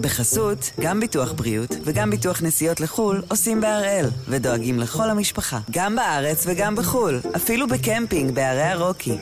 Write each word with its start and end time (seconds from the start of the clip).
בחסות, 0.00 0.70
גם 0.80 1.00
ביטוח 1.00 1.32
בריאות 1.32 1.76
וגם 1.84 2.10
ביטוח 2.10 2.42
נסיעות 2.42 2.80
לחו"ל 2.80 3.22
עושים 3.28 3.60
בהראל, 3.60 4.06
ודואגים 4.28 4.78
לכל 4.78 5.10
המשפחה, 5.10 5.58
גם 5.70 5.96
בארץ 5.96 6.44
וגם 6.46 6.76
בחו"ל, 6.76 7.20
אפילו 7.36 7.66
בקמפינג 7.68 8.34
בערי 8.34 8.62
הרוקי. 8.62 9.18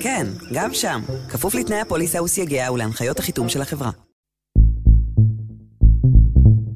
כן, 0.00 0.26
גם 0.52 0.74
שם, 0.74 1.00
כפוף 1.28 1.54
לתנאי 1.54 1.80
הפוליסה 1.80 2.22
וסייגיה 2.22 2.72
ולהנחיות 2.72 3.18
החיתום 3.18 3.48
של 3.48 3.62
החברה. 3.62 3.90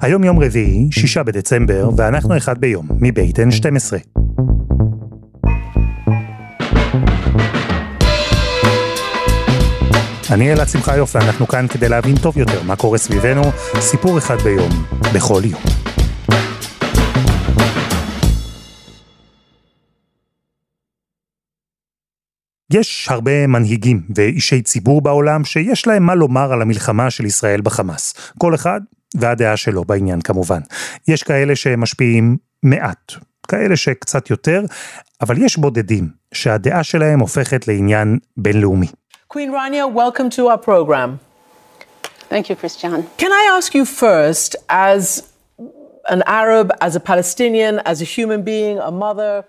היום 0.00 0.24
יום 0.24 0.42
רביעי, 0.42 0.88
שישה 0.92 1.22
בדצמבר, 1.22 1.90
ואנחנו 1.96 2.36
אחד 2.36 2.58
ביום, 2.58 2.88
מבית 3.00 3.38
N12. 3.38 4.21
אני 10.32 10.52
אלעד 10.52 10.68
שמחיוף 10.68 11.14
ואנחנו 11.14 11.48
כאן 11.48 11.66
כדי 11.68 11.88
להבין 11.88 12.16
טוב 12.16 12.38
יותר 12.38 12.62
מה 12.62 12.76
קורה 12.76 12.98
סביבנו, 12.98 13.42
סיפור 13.80 14.18
אחד 14.18 14.36
ביום, 14.36 14.70
בכל 15.14 15.42
יום. 15.44 15.60
יש 22.72 23.08
הרבה 23.10 23.46
מנהיגים 23.46 24.02
ואישי 24.16 24.62
ציבור 24.62 25.02
בעולם 25.02 25.44
שיש 25.44 25.86
להם 25.86 26.02
מה 26.02 26.14
לומר 26.14 26.52
על 26.52 26.62
המלחמה 26.62 27.10
של 27.10 27.24
ישראל 27.24 27.60
בחמאס. 27.60 28.14
כל 28.38 28.54
אחד 28.54 28.80
והדעה 29.14 29.56
שלו 29.56 29.84
בעניין 29.84 30.20
כמובן. 30.20 30.60
יש 31.08 31.22
כאלה 31.22 31.56
שמשפיעים 31.56 32.36
מעט, 32.62 33.12
כאלה 33.48 33.76
שקצת 33.76 34.30
יותר, 34.30 34.64
אבל 35.20 35.42
יש 35.42 35.56
בודדים 35.56 36.08
שהדעה 36.34 36.82
שלהם 36.82 37.20
הופכת 37.20 37.68
לעניין 37.68 38.18
בינלאומי. 38.36 39.01
Queen 39.34 39.50
Rania, 39.50 39.86
welcome 40.02 40.28
to 40.36 40.42
our 40.50 40.60
program. 40.70 41.10
Thank 42.32 42.44
you, 42.50 42.56
Christian. 42.62 42.90
Can 43.22 43.32
I 43.32 43.44
ask 43.56 43.68
you 43.78 43.84
first, 44.04 44.50
as 44.68 45.02
an 46.14 46.22
Arab, 46.42 46.66
as 46.86 46.92
a 47.00 47.02
Palestinian, 47.10 47.74
as 47.90 47.96
a 48.02 48.08
human 48.16 48.40
being, 48.42 48.76
a 48.78 48.90
mother, 48.90 49.42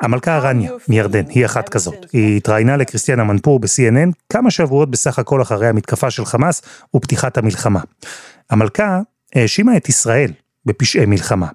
המלכה 0.00 0.38
רניה 0.38 0.72
מירדן 0.88 1.28
היא 1.28 1.46
אחת 1.46 1.68
כזאת. 1.68 2.06
היא 2.12 2.36
התראיינה 2.36 2.76
לקריסטיאנה 2.76 3.24
מנפור 3.24 3.60
ב-CNN 3.60 4.12
כמה 4.32 4.50
שבועות 4.50 4.90
בסך 4.90 5.18
הכל 5.18 5.42
אחרי 5.42 5.68
המתקפה 5.68 6.10
של 6.10 6.24
חמאס 6.24 6.62
ופתיחת 6.96 7.38
המלחמה. 7.38 7.80
המלכה 8.50 9.00
האשימה 9.34 9.76
את 9.76 9.88
ישראל 9.88 10.32
בפשעי 10.66 11.06
מלחמה. 11.06 11.46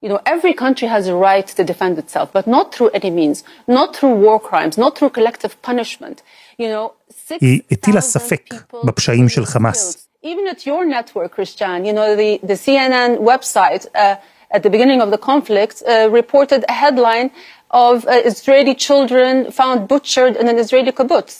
You 0.00 0.08
know, 0.08 0.20
every 0.26 0.54
country 0.54 0.86
has 0.86 1.08
a 1.08 1.14
right 1.14 1.48
to 1.58 1.64
defend 1.64 1.98
itself, 1.98 2.32
but 2.32 2.46
not 2.46 2.72
through 2.72 2.90
any 2.90 3.10
means, 3.10 3.42
not 3.66 3.96
through 3.96 4.14
war 4.14 4.38
crimes, 4.38 4.78
not 4.78 4.96
through 4.96 5.10
collective 5.10 5.60
punishment. 5.60 6.22
You 6.62 6.68
know, 6.72 6.92
היא 7.40 7.60
הטילה 7.70 8.00
ספק 8.00 8.42
בפשעים 8.84 9.28
של 9.28 9.46
חמאס. 9.46 10.04
Even 10.24 10.46
at 10.54 10.66
your 10.66 10.84
network, 10.84 11.30
Christian, 11.36 11.84
you 11.84 11.92
know, 11.92 12.16
the, 12.16 12.40
the 12.42 12.58
CNN 12.64 13.10
website 13.32 13.86
uh, 13.94 14.16
at 14.56 14.62
the 14.64 14.70
beginning 14.70 15.00
of 15.00 15.10
the 15.14 15.20
conflict 15.30 15.76
uh, 15.86 16.08
reported 16.10 16.64
a 16.68 16.72
headline 16.72 17.30
of 17.70 17.94
uh, 18.06 18.30
Israeli 18.30 18.74
children 18.74 19.52
found 19.52 19.86
butchered 19.92 20.34
in 20.40 20.46
an 20.48 20.58
Israeli 20.58 20.92
kibbutz. 20.98 21.34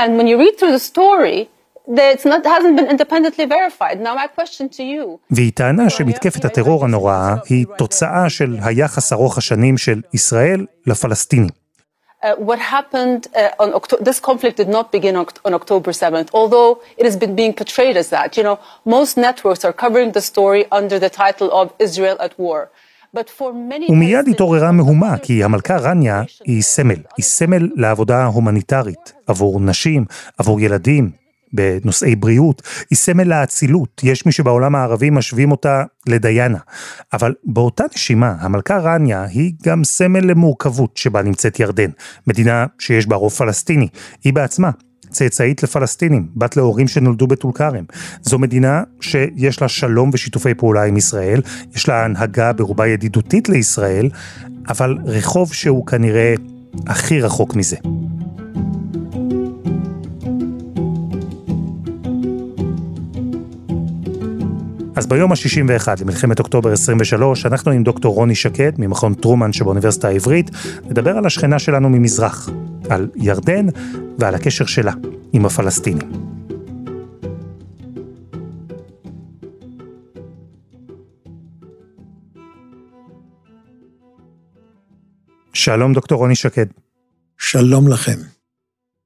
And 0.00 0.16
when 0.18 0.26
you 0.30 0.36
read 0.38 0.54
through 0.58 0.72
the 0.72 0.84
story, 0.92 1.48
והיא 5.30 5.52
טענה 5.54 5.90
שמתקפת 5.90 6.44
הטרור 6.44 6.84
הנוראה 6.84 7.34
היא 7.48 7.66
תוצאה 7.78 8.30
של 8.30 8.56
היחס 8.62 9.12
ארוך 9.12 9.38
השנים 9.38 9.78
של 9.78 10.00
ישראל 10.14 10.66
לפלסטינים. 10.86 11.65
Uh, 12.22 12.34
what 12.36 12.58
happened 12.58 13.28
uh, 13.36 13.50
on 13.58 13.74
October, 13.74 14.02
this 14.02 14.18
conflict 14.18 14.56
did 14.56 14.68
not 14.68 14.90
begin 14.90 15.16
on, 15.16 15.26
on 15.44 15.52
October 15.52 15.90
7th, 15.92 16.28
although 16.32 16.80
it 16.96 17.04
has 17.04 17.16
been 17.16 17.36
being 17.36 17.52
portrayed 17.52 17.96
as 17.96 18.08
that. 18.08 18.36
You 18.38 18.42
know, 18.42 18.58
most 18.86 19.16
networks 19.16 19.64
are 19.66 19.72
covering 19.72 20.12
the 20.12 20.22
story 20.22 20.64
under 20.72 20.98
the 20.98 21.10
title 21.10 21.52
of 21.52 21.72
Israel 21.78 22.16
at 22.20 22.38
war. 22.38 22.70
ומיד 23.88 24.28
התעוררה 24.28 24.72
מהומה, 24.72 25.18
כי 25.18 25.44
המלכה 25.44 25.76
רניה 25.76 26.22
היא 26.44 26.62
סמל, 26.62 26.96
היא 27.16 27.24
סמל 27.24 27.68
לעבודה 27.76 28.22
ההומניטרית, 28.22 29.12
עבור 29.26 29.60
נשים, 29.60 30.04
עבור 30.38 30.60
ילדים, 30.60 31.10
בנושאי 31.52 32.16
בריאות, 32.16 32.62
היא 32.90 32.96
סמל 32.96 33.24
לאצילות, 33.24 34.00
יש 34.04 34.26
מי 34.26 34.32
שבעולם 34.32 34.74
הערבי 34.74 35.10
משווים 35.10 35.50
אותה 35.50 35.82
לדיאנה. 36.08 36.58
אבל 37.12 37.34
באותה 37.44 37.84
נשימה, 37.94 38.34
המלכה 38.40 38.78
רניה 38.78 39.24
היא 39.24 39.52
גם 39.64 39.84
סמל 39.84 40.20
למורכבות 40.20 40.96
שבה 40.96 41.22
נמצאת 41.22 41.60
ירדן, 41.60 41.90
מדינה 42.26 42.66
שיש 42.78 43.06
בה 43.06 43.16
רוב 43.16 43.32
פלסטיני, 43.32 43.88
היא 44.24 44.32
בעצמה. 44.32 44.70
צאצאית 45.10 45.62
לפלסטינים, 45.62 46.26
בת 46.36 46.56
להורים 46.56 46.88
שנולדו 46.88 47.26
בטול 47.26 47.52
כרם. 47.52 47.84
זו 48.22 48.38
מדינה 48.38 48.82
שיש 49.00 49.62
לה 49.62 49.68
שלום 49.68 50.10
ושיתופי 50.12 50.54
פעולה 50.54 50.84
עם 50.84 50.96
ישראל, 50.96 51.40
יש 51.74 51.88
לה 51.88 52.04
הנהגה 52.04 52.52
ברובה 52.52 52.86
ידידותית 52.86 53.48
לישראל, 53.48 54.08
אבל 54.68 54.98
רחוב 55.04 55.52
שהוא 55.52 55.86
כנראה 55.86 56.34
הכי 56.86 57.20
רחוק 57.20 57.56
מזה. 57.56 57.76
אז 64.96 65.06
ביום 65.06 65.32
ה-61 65.32 65.88
למלחמת 66.00 66.38
אוקטובר 66.38 66.72
23, 66.72 67.46
אנחנו 67.46 67.72
עם 67.72 67.82
דוקטור 67.82 68.14
רוני 68.14 68.34
שקד 68.34 68.72
ממכון 68.78 69.14
טרומן 69.14 69.52
שבאוניברסיטה 69.52 70.08
העברית, 70.08 70.50
נדבר 70.84 71.10
על 71.10 71.26
השכנה 71.26 71.58
שלנו 71.58 71.88
ממזרח, 71.88 72.48
על 72.90 73.08
ירדן 73.16 73.66
ועל 74.18 74.34
הקשר 74.34 74.66
שלה 74.66 74.92
עם 75.32 75.46
הפלסטינים. 75.46 76.12
שלום 85.52 85.92
דוקטור 85.92 86.18
רוני 86.18 86.34
שקד. 86.34 86.66
שלום 87.38 87.88
לכם. 87.88 88.18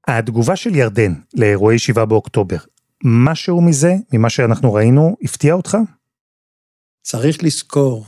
התגובה 0.07 0.55
של 0.55 0.75
ירדן 0.75 1.13
לאירועי 1.33 1.79
7 1.79 2.05
באוקטובר, 2.05 2.57
משהו 3.03 3.61
מזה, 3.61 3.95
ממה 4.13 4.29
שאנחנו 4.29 4.73
ראינו, 4.73 5.15
הפתיע 5.21 5.53
אותך? 5.53 5.77
צריך 7.03 7.43
לזכור 7.43 8.05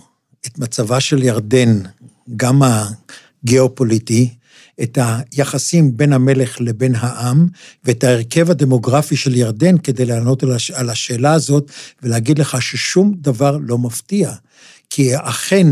את 0.47 0.59
מצבה 0.59 0.99
של 0.99 1.23
ירדן, 1.23 1.79
גם 2.35 2.61
הגיאופוליטי, 3.43 4.29
את 4.83 4.97
היחסים 5.01 5.97
בין 5.97 6.13
המלך 6.13 6.61
לבין 6.61 6.95
העם, 6.95 7.47
ואת 7.83 8.03
ההרכב 8.03 8.51
הדמוגרפי 8.51 9.15
של 9.15 9.35
ירדן 9.35 9.77
כדי 9.77 10.05
לענות 10.05 10.43
על 10.73 10.89
השאלה 10.89 11.33
הזאת, 11.33 11.71
ולהגיד 12.03 12.39
לך 12.39 12.61
ששום 12.61 13.13
דבר 13.17 13.57
לא 13.61 13.77
מפתיע. 13.77 14.33
כי 14.89 15.09
אכן, 15.15 15.67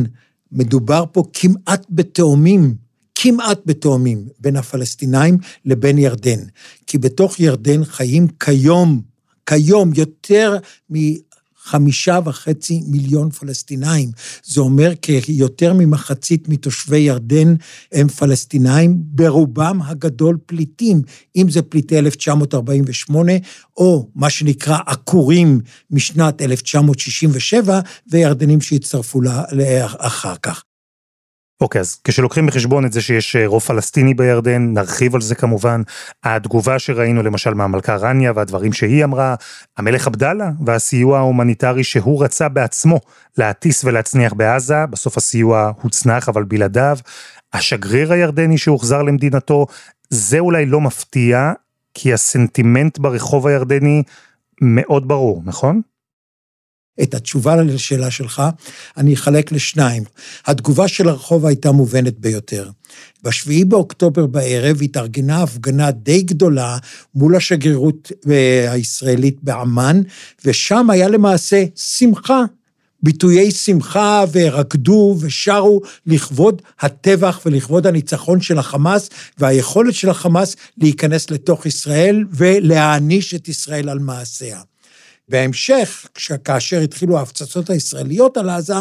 מדובר 0.52 1.04
פה 1.12 1.24
כמעט 1.34 1.86
בתאומים 1.90 2.76
כמעט 3.24 3.60
בתאומים 3.66 4.28
בין 4.40 4.56
הפלסטינאים 4.56 5.38
לבין 5.66 5.98
ירדן. 5.98 6.40
כי 6.88 6.98
בתוך 6.98 7.40
ירדן 7.40 7.86
חיים 7.86 8.28
כיום 8.40 9.02
כיום 9.46 9.92
יותר 9.96 10.58
מחמישה 10.90 12.20
וחצי 12.26 12.82
מיליון 12.88 13.30
פלסטינאים. 13.30 14.12
זה 14.44 14.62
אומר 14.62 14.92
כי 15.02 15.22
יותר 15.28 15.74
ממחצית 15.74 16.50
מתושבי 16.50 16.98
ירדן 16.98 17.56
הם 17.92 18.08
פלסטינאים, 18.08 18.96
ברובם 18.98 19.80
הגדול 19.82 20.38
פליטים, 20.46 21.02
אם 21.36 21.50
זה 21.50 21.62
פליטי 21.62 22.00
1948, 22.00 23.32
או 23.78 24.10
מה 24.16 24.30
שנקרא 24.30 24.78
עקורים 24.86 25.60
משנת 25.92 26.42
1967, 26.42 27.80
וירדנים 28.08 28.62
שהצטרפו 28.62 29.22
אחר 29.98 30.36
כך. 30.36 30.64
אוקיי, 31.62 31.82
אז 31.82 32.00
כשלוקחים 32.04 32.46
בחשבון 32.46 32.86
את 32.86 32.94
זה 32.94 33.02
שיש 33.02 33.36
אה, 33.36 33.48
רוב 33.48 33.62
פלסטיני 33.62 34.14
בירדן, 34.14 34.74
נרחיב 34.74 35.16
על 35.16 35.22
זה 35.22 35.36
כמובן, 35.36 35.82
התגובה 36.24 36.80
שראינו 36.80 37.24
למשל 37.24 37.54
מהמלכה 37.54 37.96
רניה 37.96 38.32
והדברים 38.36 38.74
שהיא 38.74 39.04
אמרה, 39.04 39.36
המלך 39.78 40.08
עבדאללה 40.08 40.52
והסיוע 40.66 41.18
ההומניטרי 41.18 41.84
שהוא 41.84 42.24
רצה 42.24 42.50
בעצמו 42.50 43.00
להטיס 43.38 43.84
ולהצניח 43.84 44.34
בעזה, 44.34 44.86
בסוף 44.86 45.18
הסיוע 45.18 45.72
הוצנח 45.82 46.30
אבל 46.30 46.44
בלעדיו, 46.44 46.98
השגריר 47.54 48.14
הירדני 48.14 48.58
שהוחזר 48.58 49.02
למדינתו, 49.02 49.66
זה 50.10 50.40
אולי 50.40 50.66
לא 50.66 50.82
מפתיע, 50.82 51.52
כי 51.94 52.14
הסנטימנט 52.14 52.98
ברחוב 52.98 53.48
הירדני 53.48 54.04
מאוד 54.62 55.08
ברור, 55.08 55.42
נכון? 55.46 55.82
את 57.04 57.14
התשובה 57.14 57.56
לשאלה 57.56 58.12
שלך, 58.12 58.44
אני 58.98 59.14
אחלק 59.14 59.52
לשניים. 59.52 60.04
התגובה 60.46 60.88
של 60.88 61.10
הרחוב 61.10 61.46
הייתה 61.46 61.72
מובנת 61.72 62.20
ביותר. 62.20 62.70
בשביעי 63.24 63.66
באוקטובר 63.66 64.26
בערב 64.26 64.82
התארגנה 64.82 65.44
הפגנה 65.44 65.92
די 65.92 66.22
גדולה 66.22 66.78
מול 67.16 67.36
השגרירות 67.36 68.12
אה, 68.30 68.72
הישראלית 68.72 69.38
בעמאן, 69.44 70.02
ושם 70.46 70.90
היה 70.90 71.08
למעשה 71.08 71.66
שמחה 71.76 72.44
ביטויי 73.04 73.52
שמחה 73.52 74.24
ורקדו 74.32 75.18
ושרו 75.20 75.82
לכבוד 76.06 76.62
הטבח 76.80 77.42
ולכבוד 77.46 77.88
הניצחון 77.88 78.42
של 78.42 78.58
החמאס 78.58 79.10
והיכולת 79.38 79.94
של 79.94 80.10
החמאס 80.10 80.56
להיכנס 80.78 81.32
לתוך 81.32 81.66
ישראל 81.66 82.26
ולהעניש 82.32 83.36
את 83.36 83.48
ישראל 83.48 83.90
על 83.90 84.00
מעשיה. 84.00 84.62
בהמשך, 85.32 86.06
כאשר 86.44 86.80
התחילו 86.80 87.18
ההפצצות 87.18 87.70
הישראליות 87.70 88.38
על 88.38 88.50
עזה, 88.50 88.74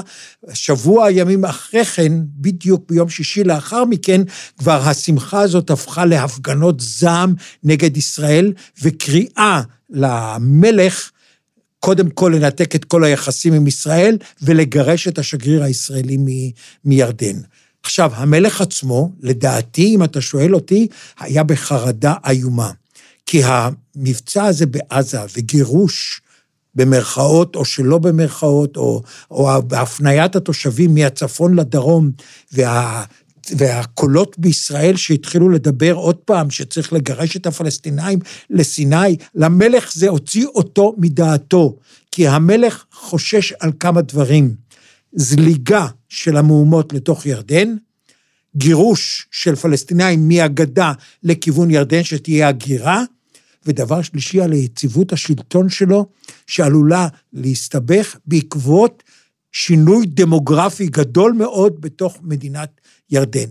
שבוע 0.53 1.11
ימים 1.11 1.45
אחרי 1.45 1.85
כן, 1.85 2.13
בדיוק 2.25 2.85
ביום 2.89 3.09
שישי 3.09 3.45
לאחר 3.45 3.85
מכן, 3.85 4.21
כבר 4.59 4.89
השמחה 4.89 5.41
הזאת 5.41 5.71
הפכה 5.71 6.05
להפגנות 6.05 6.81
זעם 6.81 7.35
נגד 7.65 7.97
ישראל, 7.97 8.53
וקריאה 8.83 9.63
למלך, 9.91 11.11
קודם 11.81 12.11
כל 12.11 12.33
לנתק 12.35 12.75
את 12.75 12.85
כל 12.85 13.05
היחסים 13.05 13.53
עם 13.53 13.67
ישראל 13.67 14.19
ולגרש 14.43 15.09
את 15.09 15.19
השגריר 15.19 15.63
הישראלי 15.63 16.17
מ- 16.17 16.51
מירדן. 16.85 17.37
עכשיו, 17.83 18.13
המלך 18.15 18.61
עצמו, 18.61 19.13
לדעתי, 19.21 19.95
אם 19.95 20.05
אתה 20.05 20.21
שואל 20.21 20.55
אותי, 20.55 20.89
היה 21.19 21.43
בחרדה 21.43 22.15
איומה. 22.29 22.71
כי 23.27 23.43
המבצע 23.45 24.45
הזה 24.45 24.67
בעזה 24.67 25.19
וגירוש 25.37 26.21
במרכאות 26.75 27.57
או 27.57 27.65
שלא 27.65 27.99
במרכאות, 27.99 28.77
או, 28.77 29.03
או 29.31 29.63
בהפניית 29.63 30.37
התושבים 30.37 30.95
מהצפון 30.95 31.55
לדרום, 31.55 32.11
וה, 32.53 33.05
והקולות 33.57 34.39
בישראל 34.39 34.97
שהתחילו 34.97 35.49
לדבר 35.49 35.93
עוד 35.93 36.17
פעם 36.17 36.51
שצריך 36.51 36.93
לגרש 36.93 37.37
את 37.37 37.47
הפלסטינאים 37.47 38.19
לסיני, 38.51 39.17
למלך 39.35 39.93
זה 39.95 40.09
הוציא 40.09 40.47
אותו 40.47 40.95
מדעתו, 40.99 41.77
כי 42.13 42.29
המלך 42.29 42.85
חושש 42.93 43.53
על 43.53 43.73
כמה 43.81 44.03
דברים. 44.03 44.55
זליגה 45.13 45.87
של 46.09 46.37
המהומות 46.37 46.93
לתוך 46.93 47.27
ירדן, 47.27 47.75
גירוש 48.57 49.27
של 49.31 49.57
פלסטינאים 49.57 50.29
מהגדה 50.29 50.93
לכיוון 51.23 51.71
ירדן, 51.71 52.05
שתהיה 52.05 52.49
הגירה, 52.49 53.05
ודבר 53.67 54.03
שלישי, 54.03 54.41
על 54.41 54.53
יציבות 54.53 55.13
השלטון 55.13 55.69
שלו, 55.69 56.07
שעלולה 56.47 57.09
להסתבך 57.33 58.17
בעקבות 58.27 59.03
שינוי 59.53 60.07
דמוגרפי 60.07 60.87
גדול 60.87 61.33
מאוד 61.33 61.81
בתוך 61.81 62.19
מדינת 62.23 62.81
ירדן. 63.11 63.51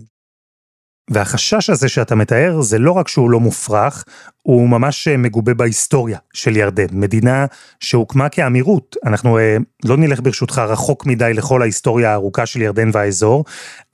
והחשש 1.10 1.70
הזה 1.70 1.88
שאתה 1.88 2.14
מתאר 2.14 2.60
זה 2.60 2.78
לא 2.78 2.92
רק 2.92 3.08
שהוא 3.08 3.30
לא 3.30 3.40
מופרך, 3.40 4.04
הוא 4.42 4.68
ממש 4.68 5.08
אה, 5.08 5.16
מגובה 5.16 5.54
בהיסטוריה 5.54 6.18
של 6.32 6.56
ירדן, 6.56 6.86
מדינה 6.92 7.46
שהוקמה 7.80 8.28
כאמירות. 8.28 8.96
אנחנו 9.06 9.38
אה, 9.38 9.56
לא 9.84 9.96
נלך 9.96 10.20
ברשותך 10.20 10.58
רחוק 10.58 11.06
מדי 11.06 11.34
לכל 11.34 11.62
ההיסטוריה 11.62 12.10
הארוכה 12.10 12.46
של 12.46 12.62
ירדן 12.62 12.90
והאזור, 12.92 13.44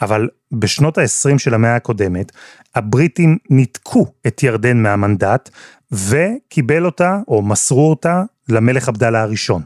אבל 0.01 0.29
בשנות 0.53 0.99
ה-20 0.99 1.39
של 1.39 1.55
המאה 1.55 1.77
הקודמת, 1.77 2.33
הבריטים 2.75 3.39
ניתקו 3.51 4.07
את 4.27 4.43
ירדן 4.43 4.77
מהמנדט, 4.77 5.51
וקיבל 5.93 6.87
אותה, 6.87 7.19
או 7.29 7.43
מסרו 7.43 7.91
אותה, 7.91 8.23
למלך 8.49 8.89
עבדאללה 8.89 9.23
הראשון. 9.23 9.63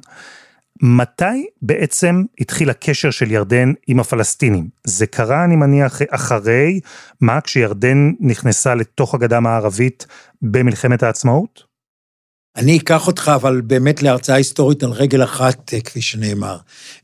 מתי 0.83 1.47
בעצם 1.63 2.25
התחיל 2.41 2.71
הקשר 2.71 3.11
של 3.11 3.31
ירדן 3.31 3.73
עם 3.87 4.01
הפלסטינים? 4.01 4.69
זה 4.85 5.07
קרה, 5.07 5.45
אני 5.45 5.57
מניח, 5.57 6.01
אחרי, 6.11 6.81
מה, 7.21 7.41
כשירדן 7.41 8.13
נכנסה 8.21 8.75
לתוך 8.75 9.15
הגדה 9.15 9.37
המערבית 9.37 10.07
במלחמת 10.43 11.03
העצמאות? 11.03 11.71
אני 12.57 12.79
אקח 12.79 13.07
אותך, 13.07 13.31
אבל 13.35 13.61
באמת 13.61 14.03
להרצאה 14.03 14.37
היסטורית 14.37 14.83
על 14.83 14.91
רגל 14.91 15.25
אחת, 15.25 15.75
כפי 15.85 16.03
שנאמר. 16.03 16.59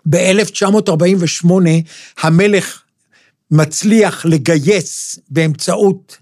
ב-1948 0.07 1.51
המלך 2.21 2.83
מצליח 3.51 4.27
לגייס 4.27 5.19
באמצעות 5.31 6.19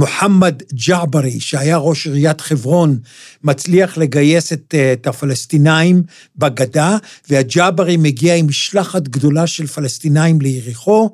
מוחמד 0.00 0.62
ג'עברי, 0.72 1.40
שהיה 1.40 1.76
ראש 1.76 2.06
עיריית 2.06 2.40
חברון, 2.40 2.98
מצליח 3.44 3.98
לגייס 3.98 4.52
את, 4.52 4.74
את 4.92 5.06
הפלסטינאים 5.06 6.02
בגדה, 6.36 6.96
והג'עברי 7.30 7.96
מגיע 7.96 8.34
עם 8.34 8.48
משלחת 8.48 9.02
גדולה 9.02 9.46
של 9.46 9.66
פלסטינאים 9.66 10.40
ליריחו, 10.40 11.10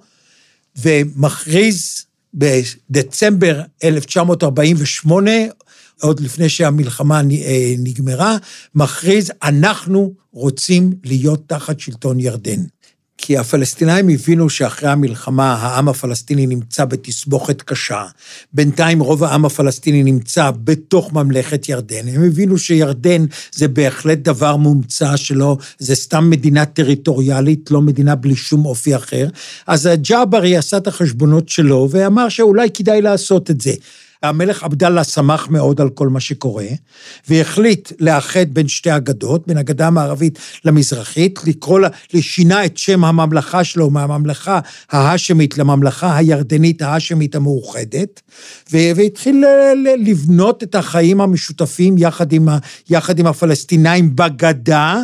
ומכריז 0.77 2.05
בדצמבר 2.35 3.63
1948, 3.85 5.31
עוד 6.01 6.21
לפני 6.21 6.49
שהמלחמה 6.49 7.21
אה, 7.21 7.75
נגמרה, 7.79 8.37
מכריז, 8.75 9.33
אנחנו 9.43 10.15
רוצים 10.33 10.93
להיות 11.05 11.43
תחת 11.47 11.81
שלטון 11.81 12.21
ירדן. 12.21 12.63
כי 13.19 13.39
הפלסטינאים 13.39 14.09
הבינו 14.09 14.51
שאחרי 14.51 14.89
המלחמה 14.89 15.55
העם 15.55 15.89
הפלסטיני 15.89 16.47
נמצא 16.47 16.85
בתסבוכת 16.85 17.63
קשה. 17.63 18.05
בינתיים 18.53 19.01
רוב 19.01 19.25
העם 19.25 19.45
הפלסטיני 19.45 20.03
נמצא 20.03 20.51
בתוך 20.65 21.13
ממלכת 21.13 21.69
ירדן. 21.69 22.09
הם 22.09 22.25
הבינו 22.25 22.59
שירדן 22.59 23.25
זה 23.53 23.69
בהחלט 23.69 24.19
דבר 24.19 24.57
מומצא 24.57 25.17
שלו, 25.17 25.59
זה 25.79 25.95
סתם 25.95 26.31
מדינה 26.31 26.65
טריטוריאלית, 26.65 27.71
לא 27.71 27.83
מדינה 27.83 28.15
בלי 28.15 28.37
שום 28.37 28.67
אופי 28.67 28.97
אחר. 28.97 29.29
אז 29.67 29.89
ג'אברי 30.03 30.57
עשה 30.57 30.77
את 30.77 30.87
החשבונות 30.87 31.49
שלו 31.49 31.89
ואמר 31.91 32.29
שאולי 32.29 32.71
כדאי 32.71 33.03
לעשות 33.03 33.51
את 33.51 33.61
זה. 33.61 33.73
המלך 34.23 34.63
עבדאללה 34.63 35.05
שמח 35.05 35.49
מאוד 35.49 35.81
על 35.81 35.91
כל 35.91 36.09
מה 36.09 36.21
שקורה, 36.21 36.67
והחליט 37.29 37.93
לאחד 38.01 38.47
בין 38.51 38.69
שתי 38.69 38.97
אגדות, 38.97 39.47
בין 39.47 39.57
הגדה 39.57 39.87
המערבית 39.87 40.39
למזרחית, 40.65 41.41
לקרוא 41.47 41.81
לה, 41.81 41.89
לשינה 42.15 42.65
את 42.65 42.79
שם 42.79 43.05
הממלכה 43.05 43.65
שלו 43.65 43.91
מהממלכה 43.91 44.61
ההאשמית 44.91 45.59
לממלכה 45.59 46.17
הירדנית 46.17 46.83
ההאשמית 46.83 47.35
המאוחדת, 47.35 48.23
והתחיל 48.71 49.45
לבנות 49.99 50.63
את 50.63 50.75
החיים 50.75 51.21
המשותפים 51.21 51.99
יחד 51.99 52.33
עם, 52.33 52.49
יחד 52.91 53.19
עם 53.19 53.27
הפלסטינאים 53.27 54.17
בגדה, 54.17 55.03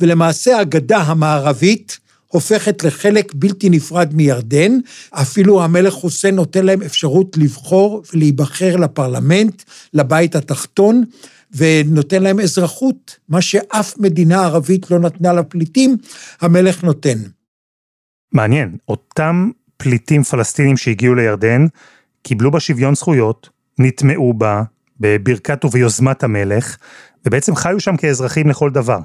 ולמעשה 0.00 0.58
הגדה 0.58 0.98
המערבית 0.98 1.98
הופכת 2.32 2.84
לחלק 2.84 3.32
בלתי 3.34 3.70
נפרד 3.70 4.14
מירדן, 4.14 4.72
אפילו 5.10 5.62
המלך 5.64 5.94
חוסיין 5.94 6.34
נותן 6.34 6.66
להם 6.66 6.82
אפשרות 6.82 7.36
לבחור 7.36 8.02
ולהיבחר 8.12 8.76
לפרלמנט, 8.76 9.62
לבית 9.94 10.36
התחתון, 10.36 11.04
ונותן 11.56 12.22
להם 12.22 12.40
אזרחות, 12.40 13.18
מה 13.28 13.42
שאף 13.42 13.94
מדינה 13.98 14.44
ערבית 14.44 14.90
לא 14.90 14.98
נתנה 14.98 15.32
לפליטים, 15.32 15.96
המלך 16.40 16.84
נותן. 16.84 17.18
מעניין, 18.32 18.76
אותם 18.88 19.50
פליטים 19.76 20.22
פלסטינים 20.22 20.76
שהגיעו 20.76 21.14
לירדן, 21.14 21.66
קיבלו 22.22 22.50
בה 22.50 22.60
שוויון 22.60 22.94
זכויות, 22.94 23.48
נטמעו 23.78 24.34
בה, 24.34 24.62
בברכת 25.00 25.64
וביוזמת 25.64 26.22
המלך, 26.22 26.76
ובעצם 27.26 27.54
חיו 27.54 27.80
שם 27.80 27.96
כאזרחים 27.96 28.48
לכל 28.48 28.70
דבר. 28.70 28.98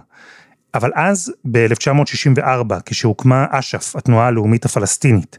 אבל 0.73 0.91
אז, 0.95 1.33
ב-1964, 1.51 2.73
כשהוקמה 2.85 3.45
אש"ף, 3.49 3.95
התנועה 3.95 4.27
הלאומית 4.27 4.65
הפלסטינית, 4.65 5.37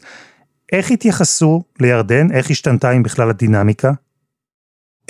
איך 0.72 0.90
התייחסו 0.90 1.62
לירדן? 1.80 2.32
איך 2.32 2.50
השתנתה 2.50 2.90
עם 2.90 3.02
בכלל 3.02 3.30
הדינמיקה? 3.30 3.92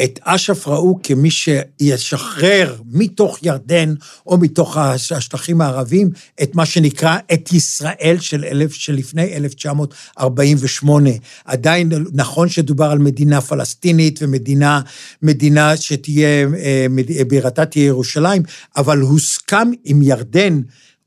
את 0.05 0.19
אש"ף 0.23 0.69
ראו 0.69 0.99
כמי 1.02 1.28
שישחרר 1.31 2.76
מתוך 2.90 3.38
ירדן 3.43 3.95
או 4.26 4.38
מתוך 4.38 4.76
השטחים 4.76 5.61
הערבים 5.61 6.11
את 6.43 6.55
מה 6.55 6.67
שנקרא 6.67 7.19
את 7.33 7.52
ישראל 7.52 8.17
של, 8.21 8.45
אלף, 8.45 8.73
של 8.73 8.95
לפני 8.95 9.37
1948. 9.37 11.11
עדיין 11.45 11.93
נכון 12.12 12.49
שדובר 12.49 12.90
על 12.90 12.99
מדינה 12.99 13.40
פלסטינית 13.40 14.19
ומדינה 14.23 14.81
מדינה 15.23 15.76
שתהיה, 15.76 16.47
אה, 16.57 16.87
בירתה 17.28 17.67
תהיה 17.67 17.87
ירושלים, 17.87 18.43
אבל 18.76 19.00
הוסכם 19.00 19.71
עם 19.85 20.02
ירדן 20.02 20.61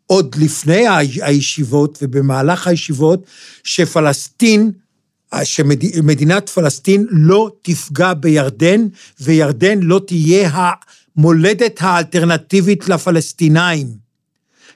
עוד 0.08 0.36
לפני 0.40 0.86
הישיבות 1.22 2.00
ובמהלך 2.02 2.68
הישיבות, 2.68 3.26
שפלסטין 3.64 4.72
שמדינת 5.44 6.50
פלסטין 6.50 7.06
לא 7.10 7.52
תפגע 7.62 8.14
בירדן, 8.14 8.88
וירדן 9.22 9.80
לא 9.82 10.02
תהיה 10.08 10.50
המולדת 10.54 11.78
האלטרנטיבית 11.82 12.90
לפלסטינאים. 12.90 14.02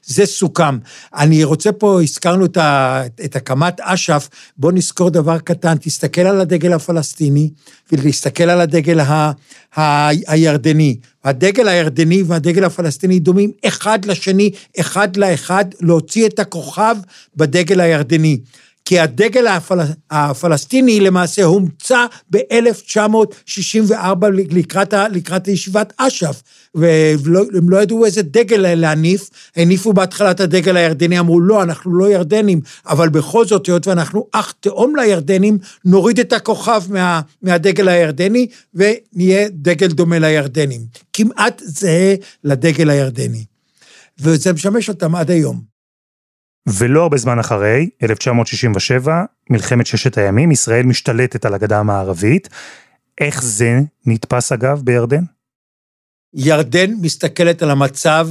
זה 0.06 0.26
סוכם. 0.26 0.78
אני 1.16 1.44
רוצה 1.44 1.72
פה, 1.72 2.02
הזכרנו 2.02 2.46
את, 2.46 2.58
ה, 2.58 3.02
את 3.26 3.36
הקמת 3.36 3.80
אש"ף, 3.80 4.30
בוא 4.58 4.72
נזכור 4.72 5.10
דבר 5.10 5.40
קטן, 5.40 5.78
תסתכל 5.78 6.22
על 6.22 6.42
הדגל 6.42 6.74
הפלסטיני 6.74 7.50
ולהסתכל 7.92 8.44
על 8.44 8.62
הדגל 8.62 9.00
ה, 9.00 9.32
ה, 9.78 10.10
הירדני. 10.28 10.98
הדגל 11.24 11.68
הירדני 11.68 12.24
והדגל 12.24 12.64
הפלסטיני 12.64 13.20
דומים 13.20 13.52
אחד 13.66 14.06
לשני, 14.06 14.52
אחד 14.80 15.16
לאחד, 15.16 15.66
להוציא 15.82 16.28
את 16.28 16.40
הכוכב 16.40 16.96
בדגל 17.36 17.80
הירדני. 17.80 18.40
כי 18.86 19.00
הדגל 19.00 19.48
הפל... 19.48 19.80
הפלסטיני 20.12 21.00
למעשה 21.00 21.44
הומצא 21.44 22.06
ב-1964 22.30 24.28
לקראת, 24.32 24.94
לקראת 25.12 25.48
ישיבת 25.48 25.94
אש"ף, 25.98 26.42
והם 26.76 27.70
לא 27.70 27.82
ידעו 27.82 28.06
איזה 28.06 28.22
דגל 28.22 28.76
להניף, 28.76 29.30
הניפו 29.56 29.94
בהתחלה 29.94 30.32
את 30.32 30.40
הדגל 30.40 30.78
הירדני, 30.78 31.20
אמרו 31.20 31.40
לא, 31.40 31.64
אנחנו 31.64 31.96
לא 31.96 32.10
ירדנים, 32.10 32.62
אבל 32.88 33.10
בכל 33.10 33.46
זאת, 33.46 33.66
היות 33.66 33.88
ואנחנו 33.88 34.28
אח 34.32 34.54
תאום 34.60 34.96
לירדנים, 34.96 35.58
נוריד 35.86 36.20
את 36.20 36.34
הכוכב 36.34 36.84
מה, 36.90 37.22
מהדגל 37.42 37.88
הירדני, 37.88 38.48
ונהיה 38.74 39.50
דגל 39.52 39.88
דומה 39.88 40.20
לירדנים. 40.20 40.82
כמעט 41.14 41.62
זהה 41.66 42.16
לדגל 42.44 42.90
הירדני. 42.90 43.46
וזה 44.20 44.54
משמש 44.54 44.90
אותם 44.90 45.16
עד 45.16 45.32
היום. 45.32 45.75
ולא 46.70 47.02
הרבה 47.02 47.18
זמן 47.18 47.40
אחרי, 47.40 47.90
1967, 48.04 49.24
מלחמת 49.50 49.86
ששת 49.86 50.18
הימים, 50.18 50.52
ישראל 50.52 50.86
משתלטת 50.86 51.46
על 51.46 51.54
הגדה 51.54 51.80
המערבית. 51.80 52.50
איך 53.22 53.44
זה 53.44 53.80
נתפס 54.06 54.52
אגב 54.52 54.82
בירדן? 54.84 55.24
ירדן 56.34 56.94
מסתכלת 57.02 57.62
על 57.62 57.72
המצב 57.72 58.30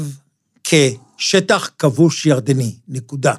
כשטח 0.64 1.70
כבוש 1.78 2.26
ירדני, 2.26 2.76
נקודה. 2.88 3.34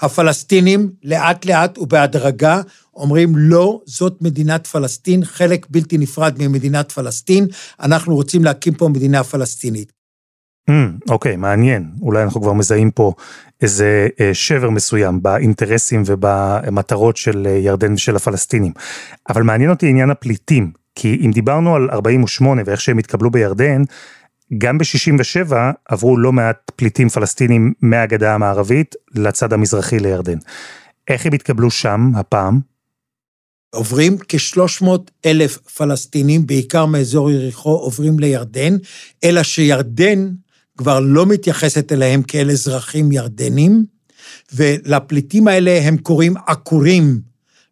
הפלסטינים 0.00 0.90
לאט 1.04 1.44
לאט 1.44 1.78
ובהדרגה 1.78 2.60
אומרים 2.94 3.36
לא, 3.36 3.80
זאת 3.86 4.22
מדינת 4.22 4.66
פלסטין, 4.66 5.24
חלק 5.24 5.66
בלתי 5.70 5.98
נפרד 5.98 6.34
ממדינת 6.38 6.92
פלסטין, 6.92 7.46
אנחנו 7.80 8.14
רוצים 8.14 8.44
להקים 8.44 8.74
פה 8.74 8.88
מדינה 8.88 9.24
פלסטינית. 9.24 9.92
Mm, 10.70 11.10
אוקיי, 11.10 11.36
מעניין. 11.36 11.90
אולי 12.00 12.22
אנחנו 12.22 12.40
כבר 12.40 12.52
מזהים 12.52 12.90
פה 12.90 13.12
איזה 13.62 14.08
אה, 14.20 14.34
שבר 14.34 14.70
מסוים 14.70 15.22
באינטרסים 15.22 16.02
ובמטרות 16.06 17.16
של 17.16 17.46
אה, 17.46 17.52
ירדן 17.52 17.92
ושל 17.92 18.16
הפלסטינים. 18.16 18.72
אבל 19.28 19.42
מעניין 19.42 19.70
אותי 19.70 19.88
עניין 19.88 20.10
הפליטים, 20.10 20.72
כי 20.94 21.22
אם 21.26 21.30
דיברנו 21.30 21.74
על 21.74 21.90
48 21.90 22.62
ואיך 22.66 22.80
שהם 22.80 22.98
התקבלו 22.98 23.30
בירדן, 23.30 23.82
גם 24.58 24.78
ב-67 24.78 25.52
עברו 25.88 26.16
לא 26.16 26.32
מעט 26.32 26.70
פליטים 26.76 27.08
פלסטינים 27.08 27.72
מהגדה 27.80 28.34
המערבית 28.34 28.94
לצד 29.14 29.52
המזרחי 29.52 29.98
לירדן. 29.98 30.38
איך 31.08 31.26
הם 31.26 31.32
התקבלו 31.32 31.70
שם 31.70 32.10
הפעם? 32.14 32.60
עוברים 33.74 34.16
כ-300 34.28 34.88
אלף 35.26 35.56
פלסטינים, 35.56 36.46
בעיקר 36.46 36.86
מאזור 36.86 37.30
יריחו, 37.30 37.70
עוברים 37.70 38.18
לירדן, 38.18 38.76
אלא 39.24 39.42
שירדן 39.42 40.28
כבר 40.78 41.00
לא 41.00 41.26
מתייחסת 41.26 41.92
אליהם 41.92 42.22
כאל 42.22 42.50
אזרחים 42.50 43.12
ירדנים, 43.12 43.84
ולפליטים 44.54 45.48
האלה 45.48 45.80
הם 45.82 45.96
קוראים 45.96 46.34
עקורים, 46.46 47.20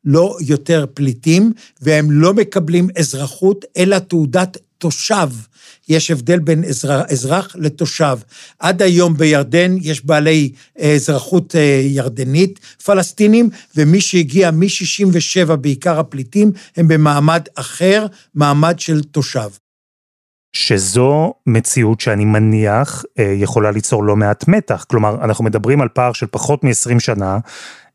לא 0.04 0.36
יותר 0.40 0.84
פליטים, 0.94 1.52
והם 1.80 2.10
לא 2.10 2.34
מקבלים 2.34 2.88
אזרחות, 2.98 3.64
אלא 3.76 3.98
תעודת 3.98 4.56
תושב. 4.78 5.28
יש 5.88 6.10
הבדל 6.10 6.38
בין 6.38 6.64
אזרח, 6.64 7.06
אזרח 7.10 7.56
לתושב. 7.58 8.18
עד 8.58 8.82
היום 8.82 9.16
בירדן 9.16 9.76
יש 9.80 10.04
בעלי 10.04 10.52
אה, 10.80 10.94
אזרחות 10.94 11.56
אה, 11.56 11.80
ירדנית, 11.84 12.60
פלסטינים, 12.84 13.50
ומי 13.76 14.00
שהגיע 14.00 14.50
מ-67, 14.50 15.56
בעיקר 15.56 15.98
הפליטים, 15.98 16.52
הם 16.76 16.88
במעמד 16.88 17.42
אחר, 17.54 18.06
מעמד 18.34 18.78
של 18.78 19.02
תושב. 19.02 19.48
שזו 20.52 21.34
מציאות 21.46 22.00
שאני 22.00 22.24
מניח 22.24 23.04
אה, 23.18 23.34
יכולה 23.36 23.70
ליצור 23.70 24.04
לא 24.04 24.16
מעט 24.16 24.48
מתח. 24.48 24.84
כלומר, 24.88 25.24
אנחנו 25.24 25.44
מדברים 25.44 25.80
על 25.80 25.88
פער 25.88 26.12
של 26.12 26.26
פחות 26.30 26.64
מ-20 26.64 26.98
שנה, 26.98 27.38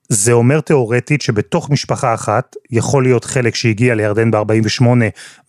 זה 0.10 0.32
אומר 0.32 0.60
תיאורטית 0.60 1.22
שבתוך 1.22 1.70
משפחה 1.70 2.14
אחת 2.14 2.56
יכול 2.72 3.04
להיות 3.04 3.26
חלק 3.26 3.56
שהגיע 3.56 3.96
לירדן 3.96 4.32
ב-48 4.32 4.86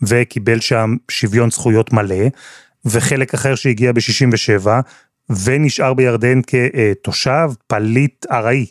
וקיבל 0.02 0.60
שם 0.60 0.96
שוויון 1.10 1.50
זכויות 1.50 1.92
מלא, 1.92 2.24
וחלק 2.84 3.34
אחר 3.34 3.54
שהגיע 3.54 3.92
ב-67 3.92 4.66
ונשאר 5.44 5.94
בירדן 5.94 6.40
כתושב, 6.46 7.48
פליט 7.66 8.26
ארעי. 8.32 8.66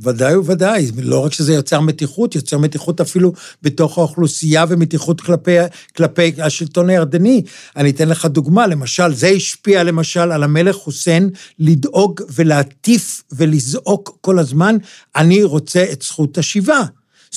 ודאי 0.00 0.36
וודאי, 0.36 0.90
לא 0.96 1.24
רק 1.24 1.32
שזה 1.32 1.54
יוצר 1.54 1.80
מתיחות, 1.80 2.34
יוצר 2.34 2.58
מתיחות 2.58 3.00
אפילו 3.00 3.32
בתוך 3.62 3.98
האוכלוסייה 3.98 4.64
ומתיחות 4.68 5.20
כלפי, 5.20 5.56
כלפי 5.96 6.32
השלטון 6.42 6.90
הירדני. 6.90 7.42
אני 7.76 7.90
אתן 7.90 8.08
לך 8.08 8.26
דוגמה, 8.26 8.66
למשל, 8.66 9.14
זה 9.14 9.28
השפיע 9.28 9.82
למשל 9.82 10.20
על 10.32 10.42
המלך 10.42 10.76
חוסיין 10.76 11.30
לדאוג 11.58 12.20
ולהטיף 12.34 13.22
ולזעוק 13.32 14.18
כל 14.20 14.38
הזמן, 14.38 14.76
אני 15.16 15.44
רוצה 15.44 15.84
את 15.92 16.02
זכות 16.02 16.38
השיבה. 16.38 16.80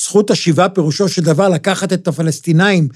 זכות 0.04 0.32
השיבה 0.32 0.70
פירושו 0.70 1.10
של 1.10 1.22
דבר 1.22 1.50
לקחת 1.50 1.94
את 1.94 2.08
הפלסטינאים, 2.08 2.88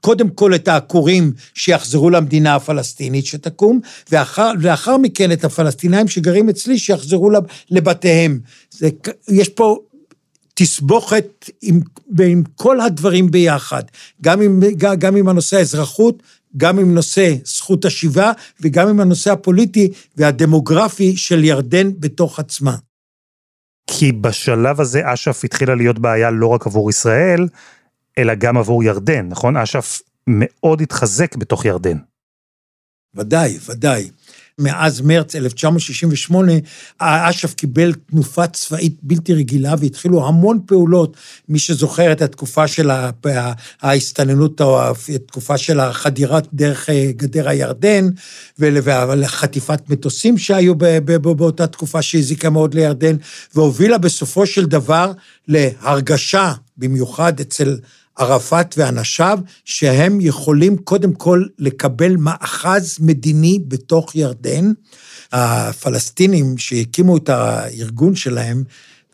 קודם 0.00 0.28
כל 0.28 0.54
את 0.54 0.68
העקורים 0.68 1.32
שיחזרו 1.54 2.10
למדינה 2.10 2.54
הפלסטינית 2.54 3.26
שתקום, 3.26 3.80
ואחר, 4.10 4.52
ואחר 4.60 4.96
מכן 4.96 5.32
את 5.32 5.44
הפלסטינאים 5.44 6.08
שגרים 6.08 6.48
אצלי 6.48 6.78
שיחזרו 6.78 7.30
לבתיהם. 7.70 8.40
זה, 8.70 8.88
יש 9.28 9.48
פה 9.48 9.78
תסבוכת 10.54 11.50
עם, 11.62 11.80
עם 12.20 12.42
כל 12.54 12.80
הדברים 12.80 13.30
ביחד, 13.30 13.82
גם 14.22 14.40
עם, 14.40 14.60
גם 14.98 15.16
עם 15.16 15.28
הנושא 15.28 15.56
האזרחות, 15.56 16.22
גם 16.56 16.78
עם 16.78 16.94
נושא 16.94 17.34
זכות 17.44 17.84
השיבה 17.84 18.32
וגם 18.60 18.88
עם 18.88 19.00
הנושא 19.00 19.32
הפוליטי 19.32 19.92
והדמוגרפי 20.16 21.16
של 21.16 21.44
ירדן 21.44 21.90
בתוך 21.98 22.38
עצמה. 22.38 22.76
כי 23.90 24.12
בשלב 24.12 24.80
הזה 24.80 25.00
אש"ף 25.04 25.44
התחילה 25.44 25.74
להיות 25.74 25.98
בעיה 25.98 26.30
לא 26.30 26.46
רק 26.46 26.66
עבור 26.66 26.90
ישראל, 26.90 27.48
אלא 28.18 28.34
גם 28.34 28.56
עבור 28.56 28.84
ירדן, 28.84 29.28
נכון? 29.28 29.56
אש"ף 29.56 30.02
מאוד 30.26 30.80
התחזק 30.80 31.36
בתוך 31.36 31.64
ירדן. 31.64 31.98
ודאי, 33.14 33.58
ודאי. 33.68 34.10
מאז 34.58 35.00
מרץ 35.00 35.36
1968, 35.36 36.52
אש"ף 36.98 37.54
קיבל 37.54 37.92
תנופה 38.10 38.46
צבאית 38.46 38.96
בלתי 39.02 39.34
רגילה 39.34 39.74
והתחילו 39.78 40.26
המון 40.26 40.60
פעולות. 40.66 41.16
מי 41.48 41.58
שזוכר 41.58 42.12
את 42.12 42.22
התקופה 42.22 42.66
של 42.66 42.90
ההסתננות 43.82 44.60
או 44.60 44.80
התקופה 45.14 45.58
של 45.58 45.80
החדירה 45.80 46.40
דרך 46.52 46.90
אה, 46.90 47.10
גדר 47.16 47.48
הירדן, 47.48 48.08
ולחטיפת 48.58 49.90
מטוסים 49.90 50.38
שהיו 50.38 50.74
באותה 51.20 51.66
תקופה 51.66 52.02
שהזיקה 52.02 52.50
מאוד 52.50 52.74
לירדן, 52.74 53.16
והובילה 53.54 53.98
בסופו 53.98 54.46
של 54.46 54.66
דבר 54.66 55.12
להרגשה, 55.48 56.52
במיוחד 56.76 57.40
אצל 57.40 57.76
ערפאת 58.18 58.74
ואנשיו, 58.78 59.38
שהם 59.64 60.20
יכולים 60.20 60.76
קודם 60.76 61.12
כל 61.12 61.44
לקבל 61.58 62.16
מאחז 62.16 62.96
מדיני 63.00 63.60
בתוך 63.68 64.14
ירדן. 64.14 64.72
הפלסטינים 65.32 66.58
שהקימו 66.58 67.16
את 67.16 67.28
הארגון 67.28 68.14
שלהם, 68.14 68.64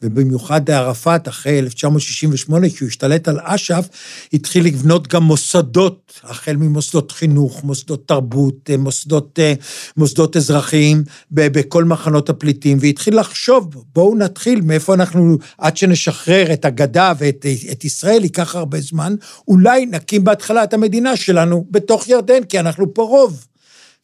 ובמיוחד 0.04 0.70
ערפאת, 0.70 1.28
אחרי 1.28 1.58
1968, 1.58 2.68
כשהוא 2.70 2.88
השתלט 2.88 3.28
על 3.28 3.38
אש"ף, 3.42 3.88
התחיל 4.32 4.66
לבנות 4.66 5.08
גם 5.08 5.22
מוסדות, 5.22 6.20
החל 6.24 6.56
ממוסדות 6.56 7.12
חינוך, 7.12 7.64
מוסדות 7.64 8.08
תרבות, 8.08 8.70
מוסדות, 8.78 9.38
מוסדות 9.96 10.36
אזרחיים, 10.36 11.04
בכל 11.30 11.84
מחנות 11.84 12.30
הפליטים, 12.30 12.78
והתחיל 12.80 13.20
לחשוב, 13.20 13.84
בואו 13.94 14.14
נתחיל, 14.14 14.60
מאיפה 14.60 14.94
אנחנו, 14.94 15.38
עד 15.58 15.76
שנשחרר 15.76 16.52
את 16.52 16.64
הגדה 16.64 17.12
ואת 17.18 17.46
את 17.72 17.84
ישראל, 17.84 18.22
ייקח 18.22 18.54
הרבה 18.54 18.80
זמן, 18.80 19.14
אולי 19.48 19.86
נקים 19.86 20.24
בהתחלה 20.24 20.64
את 20.64 20.74
המדינה 20.74 21.16
שלנו 21.16 21.66
בתוך 21.70 22.08
ירדן, 22.08 22.44
כי 22.44 22.60
אנחנו 22.60 22.94
פה 22.94 23.02
רוב. 23.02 23.44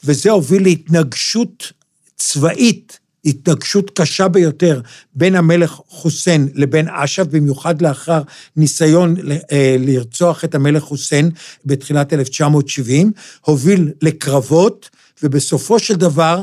וזה 0.04 0.30
הוביל 0.30 0.62
להתנגשות 0.62 1.73
צבאית 2.16 3.00
התנגשות 3.24 3.90
קשה 3.90 4.28
ביותר 4.28 4.80
בין 5.14 5.34
המלך 5.34 5.80
חוסיין 5.88 6.48
לבין 6.54 6.88
אש"ף, 6.88 7.26
במיוחד 7.30 7.82
לאחר 7.82 8.22
ניסיון 8.56 9.16
אה, 9.52 9.76
לרצוח 9.78 10.44
את 10.44 10.54
המלך 10.54 10.82
חוסיין 10.82 11.30
בתחילת 11.64 12.12
1970, 12.12 13.12
הוביל 13.40 13.92
לקרבות, 14.02 14.90
ובסופו 15.22 15.78
של 15.78 15.94
דבר, 15.94 16.42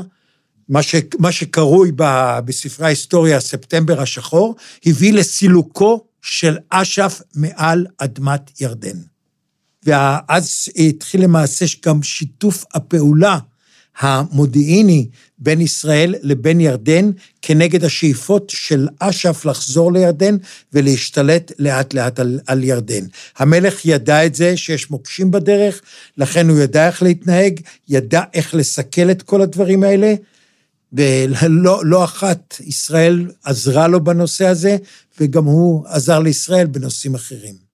מה, 0.68 0.82
ש, 0.82 0.94
מה 1.18 1.32
שקרוי 1.32 1.92
ב, 1.96 2.04
בספרי 2.44 2.86
ההיסטוריה 2.86 3.40
ספטמבר 3.40 4.00
השחור, 4.00 4.54
הביא 4.86 5.12
לסילוקו 5.12 6.04
של 6.22 6.56
אש"ף 6.70 7.22
מעל 7.34 7.86
אדמת 7.98 8.60
ירדן. 8.60 8.98
ואז 9.84 10.68
התחיל 10.76 11.22
למעשה 11.22 11.64
גם 11.86 12.02
שיתוף 12.02 12.64
הפעולה 12.74 13.38
המודיעיני 14.00 15.08
בין 15.38 15.60
ישראל 15.60 16.14
לבין 16.22 16.60
ירדן 16.60 17.10
כנגד 17.42 17.84
השאיפות 17.84 18.50
של 18.50 18.88
אש"ף 18.98 19.44
לחזור 19.44 19.92
לירדן 19.92 20.36
ולהשתלט 20.72 21.52
לאט 21.58 21.94
לאט 21.94 22.20
על, 22.20 22.40
על 22.46 22.64
ירדן. 22.64 23.04
המלך 23.38 23.84
ידע 23.84 24.26
את 24.26 24.34
זה, 24.34 24.56
שיש 24.56 24.90
מוקשים 24.90 25.30
בדרך, 25.30 25.80
לכן 26.16 26.48
הוא 26.48 26.58
ידע 26.58 26.86
איך 26.86 27.02
להתנהג, 27.02 27.60
ידע 27.88 28.22
איך 28.34 28.54
לסכל 28.54 29.10
את 29.10 29.22
כל 29.22 29.42
הדברים 29.42 29.82
האלה, 29.82 30.14
ולא 30.92 31.80
לא 31.84 32.04
אחת 32.04 32.56
ישראל 32.60 33.30
עזרה 33.44 33.88
לו 33.88 34.04
בנושא 34.04 34.46
הזה, 34.46 34.76
וגם 35.20 35.44
הוא 35.44 35.84
עזר 35.86 36.18
לישראל 36.18 36.66
בנושאים 36.66 37.14
אחרים. 37.14 37.67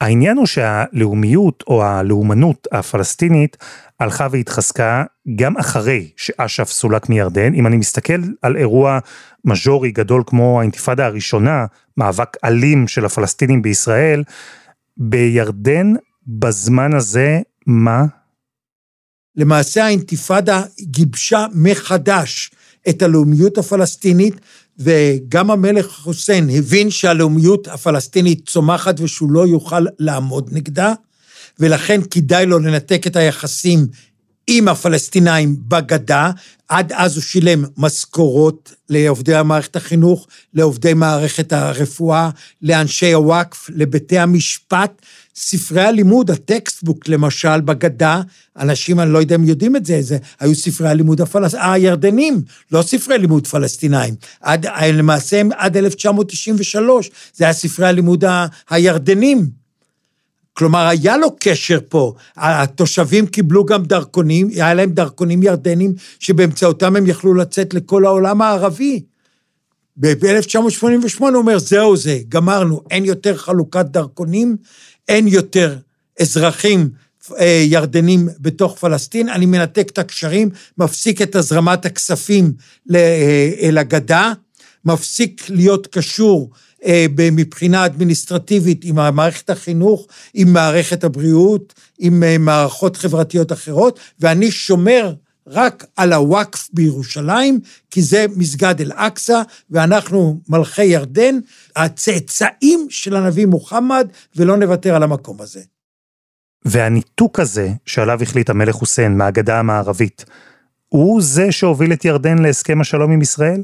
העניין 0.00 0.36
הוא 0.36 0.46
שהלאומיות 0.46 1.64
או 1.66 1.84
הלאומנות 1.84 2.68
הפלסטינית 2.72 3.56
הלכה 4.00 4.26
והתחזקה 4.30 5.04
גם 5.36 5.56
אחרי 5.56 6.10
שאש"ף 6.16 6.70
סולק 6.70 7.08
מירדן. 7.08 7.54
אם 7.54 7.66
אני 7.66 7.76
מסתכל 7.76 8.22
על 8.42 8.56
אירוע 8.56 8.98
מז'ורי 9.44 9.90
גדול 9.90 10.22
כמו 10.26 10.60
האינתיפאדה 10.60 11.06
הראשונה, 11.06 11.66
מאבק 11.96 12.36
אלים 12.44 12.88
של 12.88 13.04
הפלסטינים 13.04 13.62
בישראל, 13.62 14.22
בירדן 14.96 15.92
בזמן 16.26 16.94
הזה, 16.94 17.40
מה? 17.66 18.04
למעשה 19.36 19.84
האינתיפאדה 19.84 20.62
גיבשה 20.80 21.46
מחדש 21.54 22.50
את 22.88 23.02
הלאומיות 23.02 23.58
הפלסטינית, 23.58 24.34
וגם 24.80 25.50
המלך 25.50 25.86
חוסיין 25.86 26.50
הבין 26.50 26.90
שהלאומיות 26.90 27.68
הפלסטינית 27.68 28.48
צומחת 28.48 29.00
ושהוא 29.00 29.32
לא 29.32 29.46
יוכל 29.46 29.86
לעמוד 29.98 30.48
נגדה, 30.52 30.92
ולכן 31.58 32.00
כדאי 32.10 32.46
לו 32.46 32.58
לנתק 32.58 33.06
את 33.06 33.16
היחסים 33.16 33.86
עם 34.46 34.68
הפלסטינאים 34.68 35.56
בגדה. 35.68 36.30
עד 36.68 36.92
אז 36.92 37.16
הוא 37.16 37.22
שילם 37.22 37.64
משכורות 37.76 38.74
לעובדי 38.88 39.34
מערכת 39.44 39.76
החינוך, 39.76 40.26
לעובדי 40.54 40.94
מערכת 40.94 41.52
הרפואה, 41.52 42.30
לאנשי 42.62 43.12
הוואקף, 43.12 43.70
לבתי 43.74 44.18
המשפט. 44.18 45.02
ספרי 45.34 45.82
הלימוד, 45.82 46.30
הטקסטבוק 46.30 47.08
למשל, 47.08 47.60
בגדה, 47.60 48.22
אנשים, 48.58 49.00
אני 49.00 49.12
לא 49.12 49.18
יודע 49.18 49.34
אם 49.34 49.44
יודעים 49.44 49.76
את 49.76 49.86
זה, 49.86 50.02
זה 50.02 50.18
היו 50.40 50.54
ספרי 50.54 50.88
הלימוד 50.88 51.20
הפלס... 51.20 51.54
הירדנים, 51.58 52.42
לא 52.72 52.82
ספרי 52.82 53.18
לימוד 53.18 53.46
פלסטינאים. 53.46 54.14
עד, 54.40 54.66
למעשה 54.92 55.42
עד 55.56 55.76
1993, 55.76 57.10
זה 57.34 57.44
היה 57.44 57.52
ספרי 57.52 57.86
הלימוד 57.86 58.24
ה... 58.24 58.46
הירדנים. 58.70 59.60
כלומר, 60.52 60.86
היה 60.86 61.16
לו 61.16 61.36
קשר 61.40 61.78
פה. 61.88 62.14
התושבים 62.36 63.26
קיבלו 63.26 63.64
גם 63.64 63.82
דרכונים, 63.84 64.48
היה 64.48 64.74
להם 64.74 64.90
דרכונים 64.90 65.42
ירדנים, 65.42 65.94
שבאמצעותם 66.18 66.96
הם 66.96 67.06
יכלו 67.06 67.34
לצאת 67.34 67.74
לכל 67.74 68.06
העולם 68.06 68.42
הערבי. 68.42 69.02
ב-1988 69.96 71.20
הוא 71.20 71.28
אומר, 71.34 71.58
זהו 71.58 71.96
זה, 71.96 72.18
גמרנו, 72.28 72.82
אין 72.90 73.04
יותר 73.04 73.36
חלוקת 73.36 73.86
דרכונים, 73.86 74.56
אין 75.08 75.28
יותר 75.28 75.76
אזרחים 76.20 76.90
אה, 77.38 77.64
ירדנים 77.66 78.28
בתוך 78.40 78.78
פלסטין, 78.78 79.28
אני 79.28 79.46
מנתק 79.46 79.88
את 79.92 79.98
הקשרים, 79.98 80.50
מפסיק 80.78 81.22
את 81.22 81.36
הזרמת 81.36 81.86
הכספים 81.86 82.52
אה, 82.94 83.50
אל 83.60 83.78
הגדה, 83.78 84.32
מפסיק 84.84 85.50
להיות 85.50 85.86
קשור 85.86 86.50
אה, 86.84 87.06
מבחינה 87.32 87.86
אדמיניסטרטיבית 87.86 88.84
עם 88.84 89.14
מערכת 89.14 89.50
החינוך, 89.50 90.06
עם 90.34 90.52
מערכת 90.52 91.04
הבריאות, 91.04 91.74
עם 91.98 92.44
מערכות 92.44 92.96
חברתיות 92.96 93.52
אחרות, 93.52 93.98
ואני 94.20 94.50
שומר 94.50 95.14
רק 95.50 95.84
על 95.96 96.12
הוואקף 96.12 96.68
בירושלים, 96.72 97.60
כי 97.90 98.02
זה 98.02 98.26
מסגד 98.36 98.80
אל-אקצא, 98.80 99.42
ואנחנו 99.70 100.40
מלכי 100.48 100.84
ירדן, 100.84 101.38
הצאצאים 101.76 102.86
של 102.90 103.16
הנביא 103.16 103.46
מוחמד, 103.46 104.08
ולא 104.36 104.56
נוותר 104.56 104.94
על 104.94 105.02
המקום 105.02 105.40
הזה. 105.40 105.62
והניתוק 106.64 107.40
הזה, 107.40 107.72
שעליו 107.86 108.22
החליט 108.22 108.50
המלך 108.50 108.74
חוסיין 108.74 109.16
מהגדה 109.16 109.58
המערבית, 109.58 110.24
הוא 110.88 111.22
זה 111.22 111.52
שהוביל 111.52 111.92
את 111.92 112.04
ירדן 112.04 112.38
להסכם 112.38 112.80
השלום 112.80 113.12
עם 113.12 113.22
ישראל? 113.22 113.62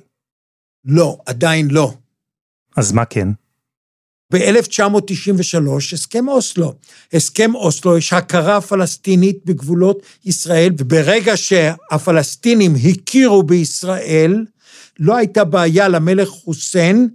לא, 0.85 1.19
עדיין 1.27 1.69
לא. 1.71 1.95
אז 2.77 2.93
מה 2.93 3.05
כן? 3.05 3.29
ב-1993, 4.33 5.93
הסכם 5.93 6.29
אוסלו. 6.29 6.75
הסכם 7.13 7.55
אוסלו, 7.55 7.99
יש 7.99 8.13
הכרה 8.13 8.61
פלסטינית 8.61 9.39
בגבולות 9.45 10.03
ישראל, 10.25 10.73
וברגע 10.79 11.37
שהפלסטינים 11.37 12.75
הכירו 12.91 13.43
בישראל, 13.43 14.45
לא 14.99 15.17
הייתה 15.17 15.45
בעיה 15.45 15.89
למלך 15.89 16.29
חוסיין 16.29 17.09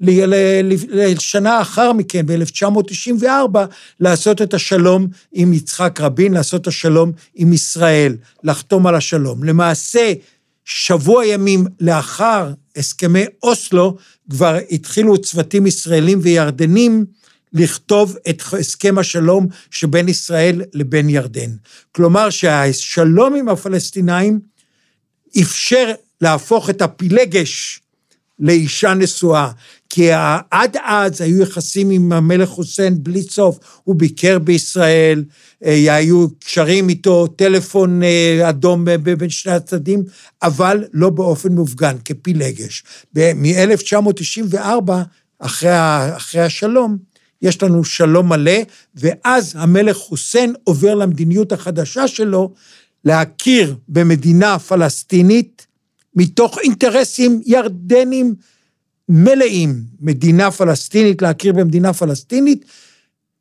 לשנה 0.00 1.58
לאחר 1.58 1.92
מכן, 1.92 2.26
ב-1994, 2.26 3.58
לעשות 4.00 4.42
את 4.42 4.54
השלום 4.54 5.06
עם 5.32 5.52
יצחק 5.52 6.00
רבין, 6.00 6.32
לעשות 6.32 6.62
את 6.62 6.66
השלום 6.66 7.12
עם 7.34 7.52
ישראל, 7.52 8.16
לחתום 8.44 8.86
על 8.86 8.94
השלום. 8.94 9.44
למעשה, 9.44 10.12
שבוע 10.64 11.26
ימים 11.26 11.66
לאחר 11.80 12.52
הסכמי 12.76 13.24
אוסלו, 13.42 13.96
כבר 14.30 14.58
התחילו 14.70 15.18
צוותים 15.18 15.66
ישראלים 15.66 16.18
וירדנים 16.22 17.04
לכתוב 17.52 18.16
את 18.28 18.42
הסכם 18.52 18.98
השלום 18.98 19.46
שבין 19.70 20.08
ישראל 20.08 20.62
לבין 20.74 21.08
ירדן. 21.08 21.50
כלומר 21.92 22.30
שהשלום 22.30 23.34
עם 23.34 23.48
הפלסטינאים 23.48 24.40
אפשר 25.40 25.92
להפוך 26.20 26.70
את 26.70 26.82
הפילגש 26.82 27.80
לאישה 28.38 28.94
נשואה, 28.94 29.50
כי 29.94 30.10
עד 30.50 30.76
אז 30.84 31.20
היו 31.20 31.42
יחסים 31.42 31.90
עם 31.90 32.12
המלך 32.12 32.48
חוסיין 32.48 33.02
בלי 33.02 33.22
סוף, 33.22 33.58
הוא 33.84 33.96
ביקר 33.96 34.38
בישראל, 34.38 35.24
אה, 35.64 35.94
היו 35.96 36.26
קשרים 36.44 36.88
איתו, 36.88 37.26
טלפון 37.26 38.02
אה, 38.02 38.48
אדום 38.48 38.84
בין 39.18 39.30
שני 39.30 39.52
הצדדים, 39.52 40.04
אבל 40.42 40.84
לא 40.92 41.10
באופן 41.10 41.52
מופגן, 41.52 41.96
כפילגש. 42.04 42.82
מ-1994, 43.16 44.92
אחרי, 45.38 45.70
אחרי 46.16 46.40
השלום, 46.40 46.96
יש 47.42 47.62
לנו 47.62 47.84
שלום 47.84 48.28
מלא, 48.28 48.60
ואז 48.94 49.52
המלך 49.56 49.96
חוסיין 49.96 50.54
עובר 50.64 50.94
למדיניות 50.94 51.52
החדשה 51.52 52.08
שלו, 52.08 52.52
להכיר 53.04 53.76
במדינה 53.88 54.58
פלסטינית 54.58 55.66
מתוך 56.16 56.58
אינטרסים 56.58 57.40
ירדנים 57.46 58.34
מלאים, 59.08 59.82
מדינה 60.00 60.50
פלסטינית, 60.50 61.22
להכיר 61.22 61.52
במדינה 61.52 61.92
פלסטינית, 61.92 62.64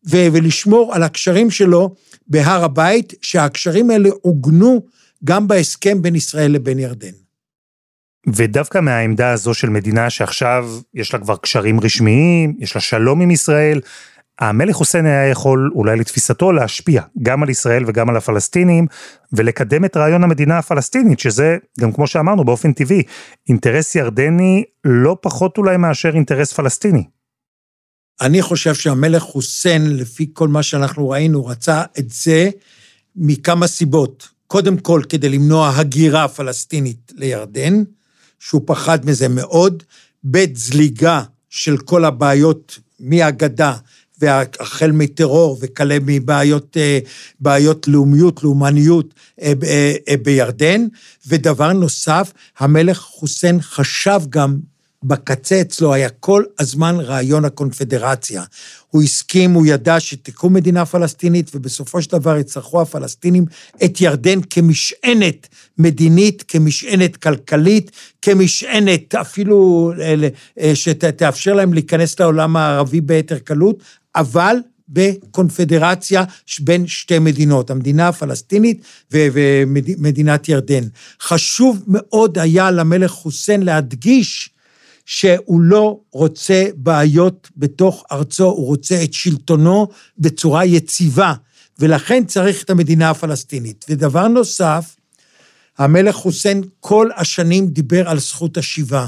ו- 0.09 0.27
ולשמור 0.33 0.95
על 0.95 1.03
הקשרים 1.03 1.51
שלו 1.51 1.95
בהר 2.27 2.63
הבית, 2.63 3.13
שהקשרים 3.21 3.89
האלה 3.89 4.09
עוגנו 4.21 4.85
גם 5.23 5.47
בהסכם 5.47 6.01
בין 6.01 6.15
ישראל 6.15 6.51
לבין 6.51 6.79
ירדן. 6.79 7.11
ודווקא 8.27 8.79
מהעמדה 8.79 9.31
הזו 9.31 9.53
של 9.53 9.69
מדינה 9.69 10.09
שעכשיו 10.09 10.69
יש 10.93 11.13
לה 11.13 11.19
כבר 11.19 11.35
קשרים 11.35 11.79
רשמיים, 11.79 12.55
יש 12.59 12.75
לה 12.75 12.81
שלום 12.81 13.21
עם 13.21 13.31
ישראל, 13.31 13.81
המלך 14.41 14.75
חוסיין 14.75 15.05
היה 15.05 15.27
יכול, 15.27 15.71
אולי 15.75 15.95
לתפיסתו, 15.95 16.51
להשפיע 16.51 17.01
גם 17.21 17.43
על 17.43 17.49
ישראל 17.49 17.83
וגם 17.87 18.09
על 18.09 18.17
הפלסטינים, 18.17 18.87
ולקדם 19.33 19.85
את 19.85 19.97
רעיון 19.97 20.23
המדינה 20.23 20.57
הפלסטינית, 20.57 21.19
שזה, 21.19 21.57
גם 21.79 21.91
כמו 21.91 22.07
שאמרנו, 22.07 22.45
באופן 22.45 22.73
טבעי, 22.73 23.03
אינטרס 23.49 23.95
ירדני 23.95 24.63
לא 24.83 25.17
פחות 25.21 25.57
אולי 25.57 25.77
מאשר 25.77 26.09
אינטרס 26.15 26.53
פלסטיני. 26.53 27.03
אני 28.21 28.41
חושב 28.41 28.73
שהמלך 28.73 29.23
חוסיין, 29.23 29.97
לפי 29.97 30.29
כל 30.33 30.47
מה 30.47 30.63
שאנחנו 30.63 31.09
ראינו, 31.09 31.45
רצה 31.45 31.83
את 31.99 32.09
זה 32.09 32.49
מכמה 33.15 33.67
סיבות. 33.67 34.29
קודם 34.47 34.77
כל, 34.77 35.01
כדי 35.09 35.29
למנוע 35.29 35.71
הגירה 35.75 36.27
פלסטינית 36.27 37.11
לירדן, 37.15 37.83
שהוא 38.39 38.61
פחד 38.65 39.05
מזה 39.05 39.27
מאוד, 39.27 39.83
ב' 40.31 40.55
זליגה 40.55 41.23
של 41.49 41.77
כל 41.77 42.05
הבעיות 42.05 42.79
מהגדה 42.99 43.73
והחל 44.21 44.91
מטרור 44.91 45.57
וכלה 45.61 45.97
מבעיות 46.01 46.77
בעיות 47.39 47.87
לאומיות, 47.87 48.43
לאומניות 48.43 49.13
אה, 49.41 49.53
אה, 50.09 50.15
בירדן. 50.23 50.87
ודבר 51.27 51.73
נוסף, 51.73 52.33
המלך 52.59 52.97
חוסיין 52.97 53.61
חשב 53.61 54.21
גם 54.29 54.57
בקצה 55.03 55.61
אצלו 55.61 55.93
היה 55.93 56.09
כל 56.09 56.43
הזמן 56.59 56.95
רעיון 56.99 57.45
הקונפדרציה. 57.45 58.43
הוא 58.89 59.03
הסכים, 59.03 59.51
הוא 59.51 59.65
ידע 59.65 59.99
שתקום 59.99 60.53
מדינה 60.53 60.85
פלסטינית, 60.85 61.51
ובסופו 61.55 62.01
של 62.01 62.11
דבר 62.11 62.37
יצטרכו 62.37 62.81
הפלסטינים 62.81 63.45
את 63.85 64.01
ירדן 64.01 64.39
כמשענת 64.49 65.47
מדינית, 65.77 66.43
כמשענת 66.47 67.17
כלכלית, 67.17 67.91
כמשענת 68.21 69.15
אפילו 69.15 69.91
אה, 70.59 70.75
שתאפשר 70.75 71.53
להם 71.53 71.73
להיכנס 71.73 72.19
לעולם 72.19 72.57
הערבי 72.57 73.01
ביתר 73.01 73.39
קלות, 73.39 73.83
אבל 74.15 74.55
בקונפדרציה 74.89 76.23
בין 76.59 76.87
שתי 76.87 77.19
מדינות, 77.19 77.69
המדינה 77.69 78.07
הפלסטינית 78.07 78.81
ומדינת 79.11 80.49
ירדן. 80.49 80.83
חשוב 81.21 81.83
מאוד 81.87 82.37
היה 82.37 82.71
למלך 82.71 83.11
חוסיין 83.11 83.63
להדגיש 83.63 84.49
שהוא 85.05 85.61
לא 85.61 85.99
רוצה 86.11 86.65
בעיות 86.75 87.49
בתוך 87.57 88.03
ארצו, 88.11 88.45
הוא 88.45 88.65
רוצה 88.65 89.03
את 89.03 89.13
שלטונו 89.13 89.87
בצורה 90.17 90.65
יציבה, 90.65 91.33
ולכן 91.79 92.25
צריך 92.25 92.63
את 92.63 92.69
המדינה 92.69 93.09
הפלסטינית. 93.09 93.85
ודבר 93.89 94.27
נוסף, 94.27 94.95
המלך 95.77 96.15
חוסיין 96.15 96.63
כל 96.79 97.09
השנים 97.15 97.67
דיבר 97.67 98.09
על 98.09 98.19
זכות 98.19 98.57
השיבה. 98.57 99.07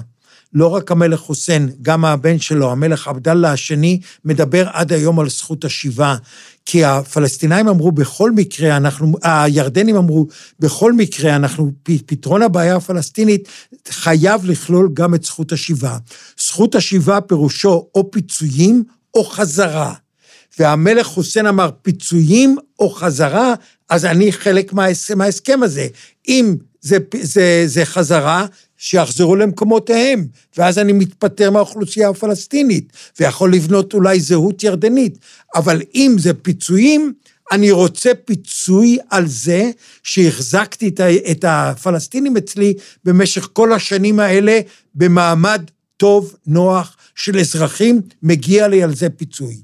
לא 0.54 0.68
רק 0.68 0.92
המלך 0.92 1.20
חוסיין, 1.20 1.70
גם 1.82 2.06
הבן 2.06 2.40
שלו, 2.40 2.72
המלך 2.72 3.08
עבדאללה 3.08 3.52
השני, 3.52 4.00
מדבר 4.26 4.68
עד 4.74 4.94
היום 4.94 5.20
על 5.20 5.30
זכות 5.30 5.66
השיבה. 5.66 6.16
כי 6.66 6.86
הפלסטינאים 6.86 7.68
אמרו 7.68 7.92
בכל 7.92 8.32
מקרה, 8.32 8.78
אנחנו, 8.78 9.16
הירדנים 9.24 9.96
אמרו, 9.96 10.28
בכל 10.60 10.94
מקרה, 10.94 11.36
אנחנו, 11.36 11.72
פתרון 11.84 12.42
הבעיה 12.42 12.76
הפלסטינית 12.76 13.48
חייב 13.90 14.46
לכלול 14.46 14.90
גם 14.94 15.16
את 15.16 15.24
זכות 15.24 15.52
השיבה. 15.52 15.98
זכות 16.40 16.76
השיבה 16.76 17.22
פירושו 17.22 17.88
או 17.96 18.12
פיצויים 18.12 18.84
או 19.14 19.24
חזרה. 19.24 19.94
והמלך 20.60 21.08
חוסיין 21.08 21.46
אמר, 21.46 21.70
פיצויים 21.82 22.58
או 22.80 22.90
חזרה, 22.90 23.54
אז 23.90 24.06
אני 24.06 24.32
חלק 24.32 24.74
מההסכם, 24.74 25.18
מההסכם 25.18 25.64
הזה. 25.64 25.88
אם 26.28 26.56
זה, 26.82 26.98
זה, 27.22 27.64
זה 27.66 27.86
חזרה, 27.86 28.46
שיחזרו 28.84 29.36
למקומותיהם, 29.36 30.26
ואז 30.58 30.78
אני 30.78 30.94
מתפטר 30.94 31.52
מהאוכלוסייה 31.52 32.10
הפלסטינית, 32.10 32.94
ויכול 33.20 33.54
לבנות 33.54 33.94
אולי 33.94 34.20
זהות 34.20 34.64
ירדנית. 34.64 35.18
אבל 35.56 35.82
אם 35.96 36.16
זה 36.20 36.34
פיצויים, 36.34 37.14
אני 37.52 37.72
רוצה 37.72 38.12
פיצוי 38.26 38.98
על 39.10 39.28
זה 39.28 39.72
שהחזקתי 40.04 40.92
את 41.32 41.46
הפלסטינים 41.48 42.38
אצלי 42.38 42.74
במשך 43.04 43.50
כל 43.54 43.74
השנים 43.74 44.20
האלה 44.20 44.60
במעמד 44.96 45.62
טוב, 45.98 46.36
נוח, 46.48 46.98
של 47.16 47.40
אזרחים, 47.40 48.02
מגיע 48.24 48.68
לי 48.68 48.84
על 48.84 48.96
זה 48.96 49.10
פיצוי. 49.10 49.62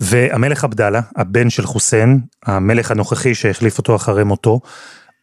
והמלך 0.00 0.64
עבדאללה, 0.64 1.00
הבן 1.16 1.50
של 1.50 1.66
חוסיין, 1.66 2.20
המלך 2.44 2.90
הנוכחי 2.90 3.34
שהחליף 3.34 3.78
אותו 3.78 3.96
אחרי 3.96 4.24
מותו, 4.24 4.60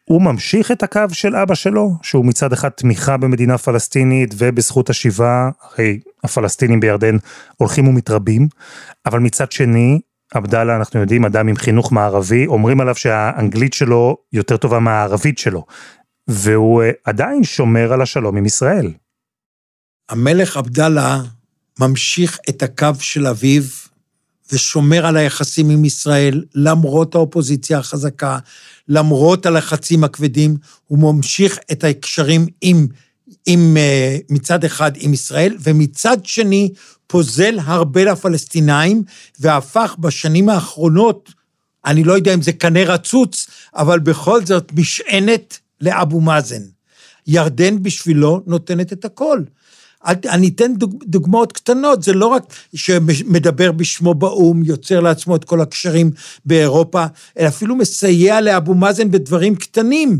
הוא 0.05 0.21
ממשיך 0.21 0.71
את 0.71 0.83
הקו 0.83 1.01
של 1.11 1.35
אבא 1.35 1.55
שלו, 1.55 1.91
שהוא 2.01 2.25
מצד 2.25 2.53
אחד 2.53 2.69
תמיכה 2.69 3.17
במדינה 3.17 3.57
פלסטינית 3.57 4.33
ובזכות 4.37 4.89
השיבה, 4.89 5.49
הרי 5.61 5.99
הפלסטינים 6.23 6.79
בירדן 6.79 7.17
הולכים 7.57 7.87
ומתרבים, 7.87 8.47
אבל 9.05 9.19
מצד 9.19 9.51
שני, 9.51 9.99
עבדאללה, 10.33 10.75
אנחנו 10.75 10.99
יודעים, 10.99 11.25
אדם 11.25 11.47
עם 11.47 11.55
חינוך 11.55 11.91
מערבי, 11.91 12.47
אומרים 12.47 12.81
עליו 12.81 12.95
שהאנגלית 12.95 13.73
שלו 13.73 14.17
יותר 14.33 14.57
טובה 14.57 14.79
מהערבית 14.79 15.37
שלו, 15.37 15.65
והוא 16.27 16.83
אה, 16.83 16.91
עדיין 17.03 17.43
שומר 17.43 17.93
על 17.93 18.01
השלום 18.01 18.37
עם 18.37 18.45
ישראל. 18.45 18.93
המלך 20.09 20.57
עבדאללה 20.57 21.21
ממשיך 21.79 22.39
את 22.49 22.63
הקו 22.63 22.91
של 22.99 23.27
אביו 23.27 23.63
ושומר 24.51 25.05
על 25.05 25.17
היחסים 25.17 25.69
עם 25.69 25.85
ישראל, 25.85 26.43
למרות 26.55 27.15
האופוזיציה 27.15 27.77
החזקה, 27.77 28.39
למרות 28.87 29.45
הלחצים 29.45 30.03
הכבדים, 30.03 30.57
הוא 30.87 30.99
ממשיך 30.99 31.59
את 31.71 31.83
הקשרים 31.83 32.47
עם, 32.61 32.87
עם, 33.45 33.77
אה, 33.77 34.17
מצד 34.29 34.63
אחד 34.63 34.91
עם 34.95 35.13
ישראל, 35.13 35.55
ומצד 35.59 36.17
שני 36.23 36.69
פוזל 37.07 37.59
הרבה 37.61 38.03
לפלסטינאים, 38.03 39.03
והפך 39.39 39.95
בשנים 39.99 40.49
האחרונות, 40.49 41.29
אני 41.85 42.03
לא 42.03 42.13
יודע 42.13 42.33
אם 42.33 42.41
זה 42.41 42.51
קנה 42.51 42.83
רצוץ, 42.83 43.47
אבל 43.75 43.99
בכל 43.99 44.45
זאת 44.45 44.71
משענת 44.73 45.59
לאבו 45.81 46.21
מאזן. 46.21 46.61
ירדן 47.27 47.83
בשבילו 47.83 48.41
נותנת 48.47 48.93
את 48.93 49.05
הכל. 49.05 49.41
אני 50.05 50.47
אתן 50.47 50.73
דוגמאות 51.05 51.51
קטנות, 51.51 52.03
זה 52.03 52.13
לא 52.13 52.27
רק 52.27 52.43
שמדבר 52.73 53.71
בשמו 53.71 54.13
באו"ם, 54.13 54.63
יוצר 54.63 54.99
לעצמו 54.99 55.35
את 55.35 55.43
כל 55.43 55.61
הקשרים 55.61 56.11
באירופה, 56.45 57.05
אלא 57.39 57.47
אפילו 57.47 57.75
מסייע 57.75 58.41
לאבו 58.41 58.73
מאזן 58.73 59.11
בדברים 59.11 59.55
קטנים. 59.55 60.19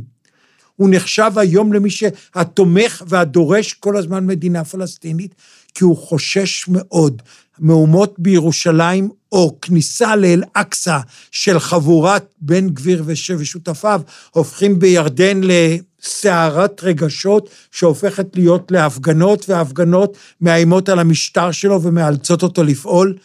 הוא 0.76 0.90
נחשב 0.92 1.32
היום 1.36 1.74
למי 1.74 1.90
שהתומך 1.90 3.04
והדורש 3.08 3.74
כל 3.74 3.98
הזמן 3.98 4.26
מדינה 4.26 4.64
פלסטינית, 4.64 5.36
כי 5.76 5.84
הוא 5.84 5.98
חושש 5.98 6.66
מאוד. 6.68 7.22
מהומות 7.60 8.16
בירושלים, 8.18 9.10
או 9.32 9.58
כניסה 9.62 10.16
לאל-אקצא 10.16 11.00
של 11.32 11.60
חבורת 11.60 12.34
בן 12.42 12.70
גביר 12.70 13.04
ושותפיו, 13.38 14.02
הופכים 14.32 14.80
בירדן 14.80 15.42
לסערת 15.44 16.84
רגשות 16.84 17.50
שהופכת 17.72 18.36
להיות 18.36 18.72
להפגנות, 18.72 19.50
והפגנות 19.50 20.18
מאיימות 20.42 20.90
על 20.90 21.00
המשטר 21.00 21.52
שלו 21.52 21.82
ומאלצות 21.82 22.44
אותו 22.44 22.64
לפעול, 22.64 23.18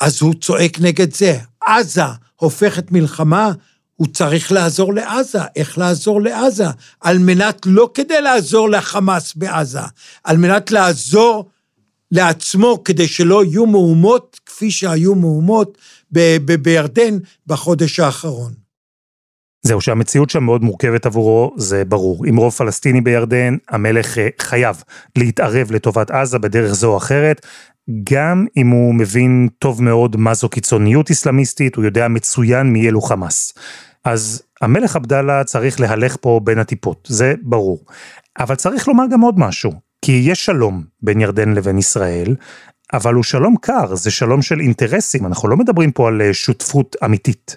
אז 0.00 0.22
הוא 0.22 0.34
צועק 0.40 0.80
נגד 0.80 1.14
זה. 1.14 1.38
עזה 1.66 2.02
הופכת 2.36 2.92
מלחמה, 2.92 3.52
הוא 4.02 4.08
צריך 4.12 4.52
לעזור 4.52 4.94
לעזה. 4.94 5.38
איך 5.56 5.78
לעזור 5.78 6.22
לעזה? 6.22 6.66
על 7.00 7.18
מנת, 7.18 7.60
לא 7.66 7.90
כדי 7.94 8.20
לעזור 8.20 8.70
לחמאס 8.70 9.34
בעזה, 9.34 9.80
על 10.24 10.36
מנת 10.36 10.70
לעזור 10.70 11.50
לעצמו 12.10 12.84
כדי 12.84 13.08
שלא 13.08 13.44
יהיו 13.44 13.66
מהומות 13.66 14.40
כפי 14.46 14.70
שהיו 14.70 15.14
מהומות 15.14 15.78
בירדן 16.62 17.18
בחודש 17.46 18.00
האחרון. 18.00 18.52
זהו, 19.62 19.80
שהמציאות 19.80 20.30
שם 20.30 20.44
מאוד 20.44 20.62
מורכבת 20.62 21.06
עבורו, 21.06 21.54
זה 21.56 21.84
ברור. 21.84 22.26
עם 22.26 22.36
רוב 22.36 22.52
פלסטיני 22.52 23.00
בירדן, 23.00 23.56
המלך 23.68 24.18
אה, 24.18 24.28
חייב 24.38 24.82
להתערב 25.18 25.72
לטובת 25.72 26.10
עזה 26.10 26.38
בדרך 26.38 26.72
זו 26.72 26.92
או 26.92 26.96
אחרת, 26.96 27.46
גם 28.12 28.46
אם 28.56 28.68
הוא 28.68 28.94
מבין 28.94 29.48
טוב 29.58 29.82
מאוד 29.82 30.16
מה 30.16 30.34
זו 30.34 30.48
קיצוניות 30.48 31.10
אסלאמיסטית, 31.10 31.76
הוא 31.76 31.84
יודע 31.84 32.08
מצוין 32.08 32.66
מי 32.66 32.88
אלו 32.88 33.00
חמאס. 33.00 33.52
אז 34.04 34.42
המלך 34.60 34.96
עבדאללה 34.96 35.44
צריך 35.44 35.80
להלך 35.80 36.16
פה 36.20 36.40
בין 36.44 36.58
הטיפות, 36.58 37.08
זה 37.10 37.34
ברור. 37.42 37.84
אבל 38.38 38.54
צריך 38.54 38.88
לומר 38.88 39.04
גם 39.10 39.20
עוד 39.20 39.38
משהו. 39.38 39.72
כי 40.02 40.12
יש 40.24 40.44
שלום 40.44 40.84
בין 41.02 41.20
ירדן 41.20 41.54
לבין 41.54 41.78
ישראל, 41.78 42.36
אבל 42.92 43.14
הוא 43.14 43.24
שלום 43.24 43.56
קר, 43.60 43.94
זה 43.94 44.10
שלום 44.10 44.42
של 44.42 44.60
אינטרסים, 44.60 45.26
אנחנו 45.26 45.48
לא 45.48 45.56
מדברים 45.56 45.92
פה 45.92 46.08
על 46.08 46.22
אה, 46.22 46.34
שותפות 46.34 46.96
אמיתית. 47.04 47.56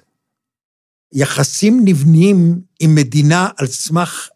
יחסים 1.13 1.81
נבנים 1.86 2.60
עם 2.79 2.95
מדינה 2.95 3.49
על 3.58 3.67
סמך 3.67 4.29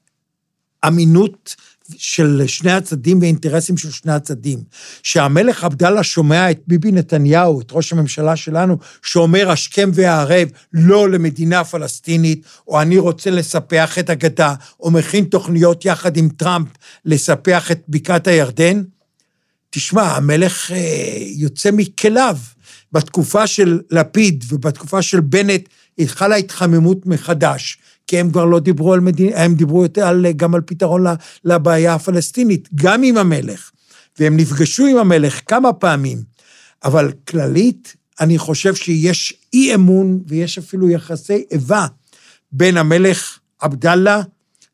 אמינות 0.88 1.56
של 1.98 2.44
שני 2.48 2.72
הצדדים 2.72 3.22
ואינטרסים 3.22 3.78
של 3.78 3.92
שני 3.92 4.12
הצדדים. 4.12 4.60
שהמלך 5.04 5.64
עבדאללה 5.64 6.04
שומע 6.04 6.52
את 6.52 6.60
ביבי 6.68 6.92
נתניהו, 6.92 7.62
את 7.62 7.68
ראש 7.72 7.94
הממשלה 7.94 8.36
שלנו, 8.36 8.78
שאומר 9.02 9.52
השכם 9.52 9.90
והערב 9.94 10.48
לא 10.74 11.10
למדינה 11.10 11.64
פלסטינית, 11.64 12.46
או 12.68 12.82
אני 12.82 12.98
רוצה 12.98 13.30
לספח 13.30 14.00
את 14.00 14.10
הגדה, 14.10 14.56
או 14.80 14.92
מכין 14.92 15.24
תוכניות 15.24 15.86
יחד 15.86 16.18
עם 16.18 16.30
טראמפ 16.30 16.68
לספח 17.06 17.72
את 17.72 17.82
בקעת 17.88 18.28
הירדן, 18.28 18.84
תשמע, 19.70 20.02
המלך 20.02 20.72
אה, 20.72 20.78
יוצא 21.36 21.70
מכליו. 21.74 22.38
בתקופה 22.92 23.48
של 23.48 23.80
לפיד 23.92 24.44
ובתקופה 24.50 25.02
של 25.02 25.20
בנט 25.20 25.70
התחלה 26.00 26.36
התחממות 26.36 27.06
מחדש. 27.06 27.78
כי 28.10 28.20
הם 28.20 28.32
כבר 28.32 28.46
לא 28.46 28.60
דיברו 28.60 28.94
על 28.94 29.00
מדינה, 29.00 29.44
הם 29.44 29.56
דיברו 29.56 29.84
יותר 29.84 30.08
על, 30.08 30.26
גם 30.36 30.56
על 30.56 30.62
פתרון 30.62 31.06
לבעיה 31.46 31.94
הפלסטינית, 31.94 32.70
גם 32.76 33.04
עם 33.04 33.18
המלך. 33.18 33.72
והם 34.20 34.38
נפגשו 34.38 34.86
עם 34.86 34.98
המלך 34.98 35.42
כמה 35.48 35.74
פעמים, 35.74 36.24
אבל 36.84 37.12
כללית, 37.28 37.96
אני 38.20 38.38
חושב 38.38 38.76
שיש 38.76 39.34
אי 39.54 39.76
אמון 39.76 40.20
ויש 40.28 40.58
אפילו 40.58 40.90
יחסי 40.90 41.44
איבה 41.52 41.86
בין 42.52 42.78
המלך 42.78 43.40
עבדאללה 43.60 44.22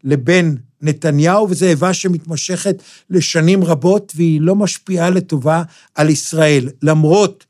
לבין 0.04 0.58
נתניהו, 0.82 1.48
וזו 1.50 1.65
איבה 1.65 1.93
שמתמשכת 1.93 2.84
לשנים 3.10 3.63
רבות, 3.63 4.13
והיא 4.15 4.41
לא 4.41 4.56
משפיעה 4.56 5.10
לטובה 5.10 5.63
על 5.95 6.10
ישראל, 6.10 6.69
למרות 6.82 7.45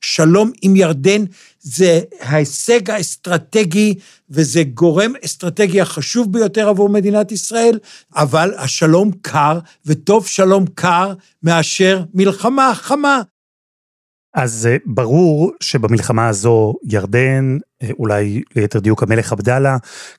שהשלום 0.00 0.50
עם 0.62 0.76
ירדן 0.76 1.24
זה 1.60 2.00
ההישג 2.20 2.90
האסטרטגי 2.90 3.94
וזה 4.30 4.62
גורם 4.62 5.12
אסטרטגי 5.24 5.80
החשוב 5.80 6.32
ביותר 6.32 6.68
עבור 6.68 6.88
מדינת 6.88 7.32
ישראל, 7.32 7.78
אבל 8.16 8.54
השלום 8.56 9.10
קר, 9.22 9.58
וטוב 9.86 10.26
שלום 10.26 10.64
קר 10.74 11.14
מאשר 11.42 12.02
מלחמה 12.14 12.72
חמה. 12.74 13.22
אז 14.34 14.68
ברור 14.86 15.52
שבמלחמה 15.60 16.28
הזו 16.28 16.74
ירדן, 16.84 17.58
אולי 17.98 18.42
ליתר 18.56 18.78
דיוק 18.78 19.02
המלך 19.02 19.32
עבדאללה, 19.32 19.76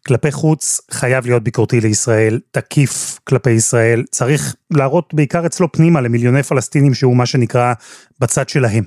כלפי 0.08 0.32
חוץ 0.32 0.82
חייב 0.92 1.26
להיות 1.26 1.44
ביקורתי 1.44 1.82
לישראל, 1.82 2.40
תקיף 2.52 3.20
כלפי 3.24 3.52
ישראל, 3.52 4.04
צריך 4.12 4.56
להראות 4.72 5.14
בעיקר 5.14 5.46
אצלו 5.46 5.72
פנימה 5.72 6.02
למיליוני 6.02 6.44
פלסטינים 6.44 6.94
שהוא 6.94 7.18
מה 7.18 7.26
שנקרא 7.26 7.74
בצד 8.20 8.50
שלהם. 8.50 8.84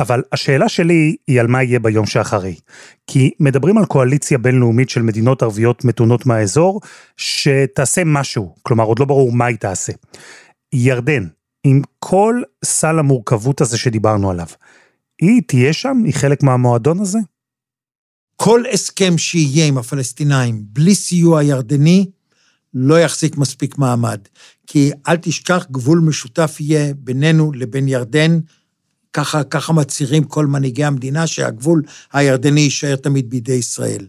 אבל 0.00 0.22
השאלה 0.32 0.68
שלי 0.68 1.16
היא 1.26 1.40
על 1.40 1.46
מה 1.46 1.62
יהיה 1.62 1.78
ביום 1.78 2.06
שאחרי. 2.06 2.54
כי 3.06 3.30
מדברים 3.40 3.78
על 3.78 3.84
קואליציה 3.84 4.38
בינלאומית 4.38 4.90
של 4.90 5.02
מדינות 5.02 5.42
ערביות 5.42 5.84
מתונות 5.84 6.26
מהאזור, 6.26 6.80
שתעשה 7.16 8.02
משהו, 8.06 8.54
כלומר 8.62 8.84
עוד 8.84 8.98
לא 8.98 9.04
ברור 9.04 9.32
מה 9.32 9.46
היא 9.46 9.56
תעשה. 9.56 9.92
ירדן, 10.72 11.26
עם 11.64 11.82
כל 11.98 12.42
סל 12.64 12.98
המורכבות 12.98 13.60
הזה 13.60 13.78
שדיברנו 13.78 14.30
עליו, 14.30 14.46
היא 15.22 15.42
תהיה 15.46 15.72
שם? 15.72 16.02
היא 16.04 16.14
חלק 16.14 16.42
מהמועדון 16.42 17.00
הזה? 17.00 17.18
כל 18.36 18.62
הסכם 18.72 19.18
שיהיה 19.18 19.66
עם 19.66 19.78
הפלסטינאים 19.78 20.62
בלי 20.62 20.94
סיוע 20.94 21.42
ירדני, 21.42 22.10
לא 22.74 23.00
יחזיק 23.00 23.36
מספיק 23.36 23.78
מעמד. 23.78 24.20
כי 24.66 24.90
אל 25.08 25.16
תשכח, 25.16 25.66
גבול 25.70 25.98
משותף 25.98 26.56
יהיה 26.60 26.94
בינינו 26.94 27.52
לבין 27.52 27.88
ירדן, 27.88 28.38
ככה, 29.12 29.44
ככה 29.44 29.72
מצהירים 29.72 30.24
כל 30.24 30.46
מנהיגי 30.46 30.84
המדינה, 30.84 31.26
שהגבול 31.26 31.82
הירדני 32.12 32.60
יישאר 32.60 32.96
תמיד 32.96 33.30
בידי 33.30 33.52
ישראל. 33.52 34.06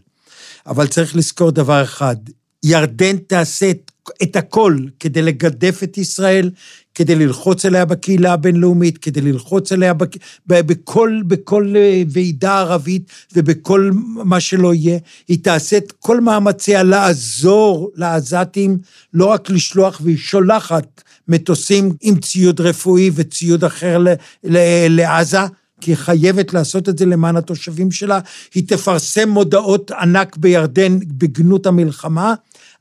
אבל 0.66 0.86
צריך 0.86 1.16
לזכור 1.16 1.50
דבר 1.50 1.82
אחד, 1.82 2.16
ירדן 2.62 3.16
תעשה 3.16 3.70
את 3.70 3.92
את 4.22 4.36
הכל 4.36 4.76
כדי 5.00 5.22
לגדף 5.22 5.80
את 5.82 5.98
ישראל, 5.98 6.50
כדי 6.94 7.14
ללחוץ 7.14 7.64
עליה 7.66 7.84
בקהילה 7.84 8.32
הבינלאומית, 8.32 8.98
כדי 8.98 9.20
ללחוץ 9.20 9.72
עליה 9.72 9.94
בק... 9.94 10.16
בכל, 10.46 11.20
בכל 11.26 11.74
אה, 11.76 12.02
ועידה 12.08 12.58
ערבית 12.58 13.10
ובכל 13.34 13.90
מה 14.24 14.40
שלא 14.40 14.74
יהיה. 14.74 14.98
היא 15.28 15.38
תעשה 15.42 15.76
את 15.76 15.92
כל 15.92 16.20
מאמציה 16.20 16.82
לעזור 16.82 17.90
לעזתים, 17.94 18.78
לא 19.14 19.26
רק 19.26 19.50
לשלוח, 19.50 20.00
והיא 20.04 20.18
שולחת 20.18 21.02
מטוסים 21.28 21.92
עם 22.00 22.20
ציוד 22.20 22.60
רפואי 22.60 23.10
וציוד 23.14 23.64
אחר 23.64 23.98
ל... 23.98 24.08
ל... 24.44 24.58
לעזה. 24.88 25.38
כי 25.82 25.90
היא 25.90 25.96
חייבת 25.96 26.54
לעשות 26.54 26.88
את 26.88 26.98
זה 26.98 27.06
למען 27.06 27.36
התושבים 27.36 27.90
שלה. 27.90 28.18
היא 28.54 28.68
תפרסם 28.68 29.28
מודעות 29.28 29.90
ענק 29.90 30.36
בירדן 30.36 30.98
בגנות 31.06 31.66
המלחמה, 31.66 32.34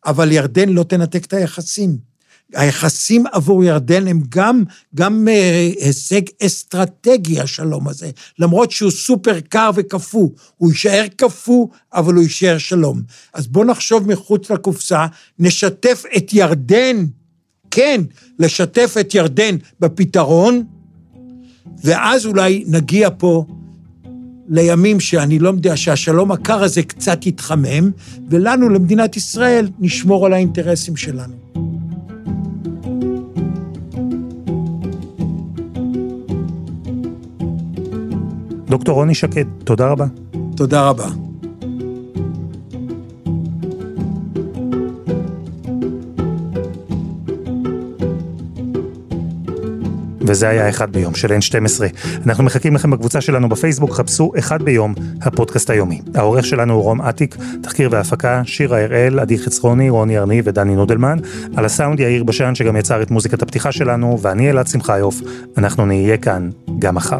אבל 0.06 0.32
ירדן 0.32 0.70
לא 0.70 0.84
תנתק 0.84 1.26
את 1.26 1.34
היחסים. 1.34 2.12
היחסים 2.54 3.24
עבור 3.32 3.64
ירדן 3.64 4.08
הם 4.08 4.22
גם, 4.30 4.64
גם 4.96 5.28
אה, 5.28 5.70
הישג 5.80 6.22
אסטרטגי, 6.46 7.40
השלום 7.40 7.88
הזה. 7.88 8.12
למרות 8.40 8.72
שהוא 8.72 8.92
סופר 8.92 9.40
קר 9.40 9.70
וקפוא, 9.76 10.30
הוא 10.58 10.72
יישאר 10.72 11.06
קפוא, 11.16 11.68
אבל 11.94 12.14
הוא 12.14 12.24
יישאר 12.24 12.58
שלום. 12.58 13.02
אז 13.34 13.48
בואו 13.48 13.66
נחשוב 13.66 14.08
מחוץ 14.08 14.50
לקופסה, 14.50 15.06
נשתף 15.40 16.04
את 16.18 16.34
ירדן, 16.34 17.06
כן, 17.72 18.02
לשתף 18.40 18.96
את 19.00 19.16
ירדן 19.16 19.56
בפתרון, 19.80 20.64
ואז 21.84 22.26
אולי 22.26 22.64
נגיע 22.68 23.10
פה 23.18 23.46
לימים 24.50 25.00
שאני 25.00 25.40
לא 25.40 25.50
יודע, 25.50 25.78
שהשלום 25.78 26.32
הקר 26.32 26.64
הזה 26.64 26.84
קצת 26.84 27.26
יתחמם, 27.26 27.92
ולנו, 28.30 28.70
למדינת 28.70 29.18
ישראל, 29.18 29.68
נשמור 29.80 30.26
על 30.26 30.34
האינטרסים 30.34 30.96
שלנו. 30.96 31.34
דוקטור 38.66 38.96
רוני 38.96 39.16
שקד, 39.16 39.46
תודה 39.64 39.88
רבה. 39.88 40.06
תודה 40.56 40.90
רבה. 40.90 41.31
וזה 50.28 50.50
היה 50.50 50.70
אחד 50.70 50.92
ביום 50.92 51.16
של 51.16 51.28
N12. 51.28 51.82
אנחנו 52.26 52.44
מחכים 52.44 52.76
לכם 52.76 52.92
בקבוצה 52.92 53.22
שלנו 53.22 53.50
בפייסבוק, 53.50 53.92
חפשו 53.92 54.32
אחד 54.40 54.62
ביום, 54.62 54.94
הפודקאסט 55.22 55.70
היומי. 55.70 56.02
העורך 56.16 56.46
שלנו 56.46 56.74
הוא 56.74 56.84
רום 56.84 57.02
אטיק, 57.02 57.36
תחקיר 57.64 57.90
והפקה, 57.92 58.42
שירה 58.46 58.84
הראל, 58.84 59.20
עדי 59.20 59.40
חצרוני, 59.40 59.90
רוני 59.90 60.18
ארני 60.18 60.42
ודני 60.46 60.76
נודלמן. 60.76 61.18
על 61.56 61.66
הסאונד 61.66 62.00
יאיר 62.00 62.24
בשן 62.24 62.56
שגם 62.56 62.76
יצר 62.76 63.02
את 63.02 63.12
מוזיקת 63.12 63.42
הפתיחה 63.42 63.72
שלנו, 63.72 64.20
ואני 64.22 64.50
אלעד 64.50 64.68
שמחיוף. 64.68 65.22
אנחנו 65.58 65.86
נהיה 65.86 66.18
כאן 66.18 66.50
גם 66.80 66.96
מחר. 66.96 67.20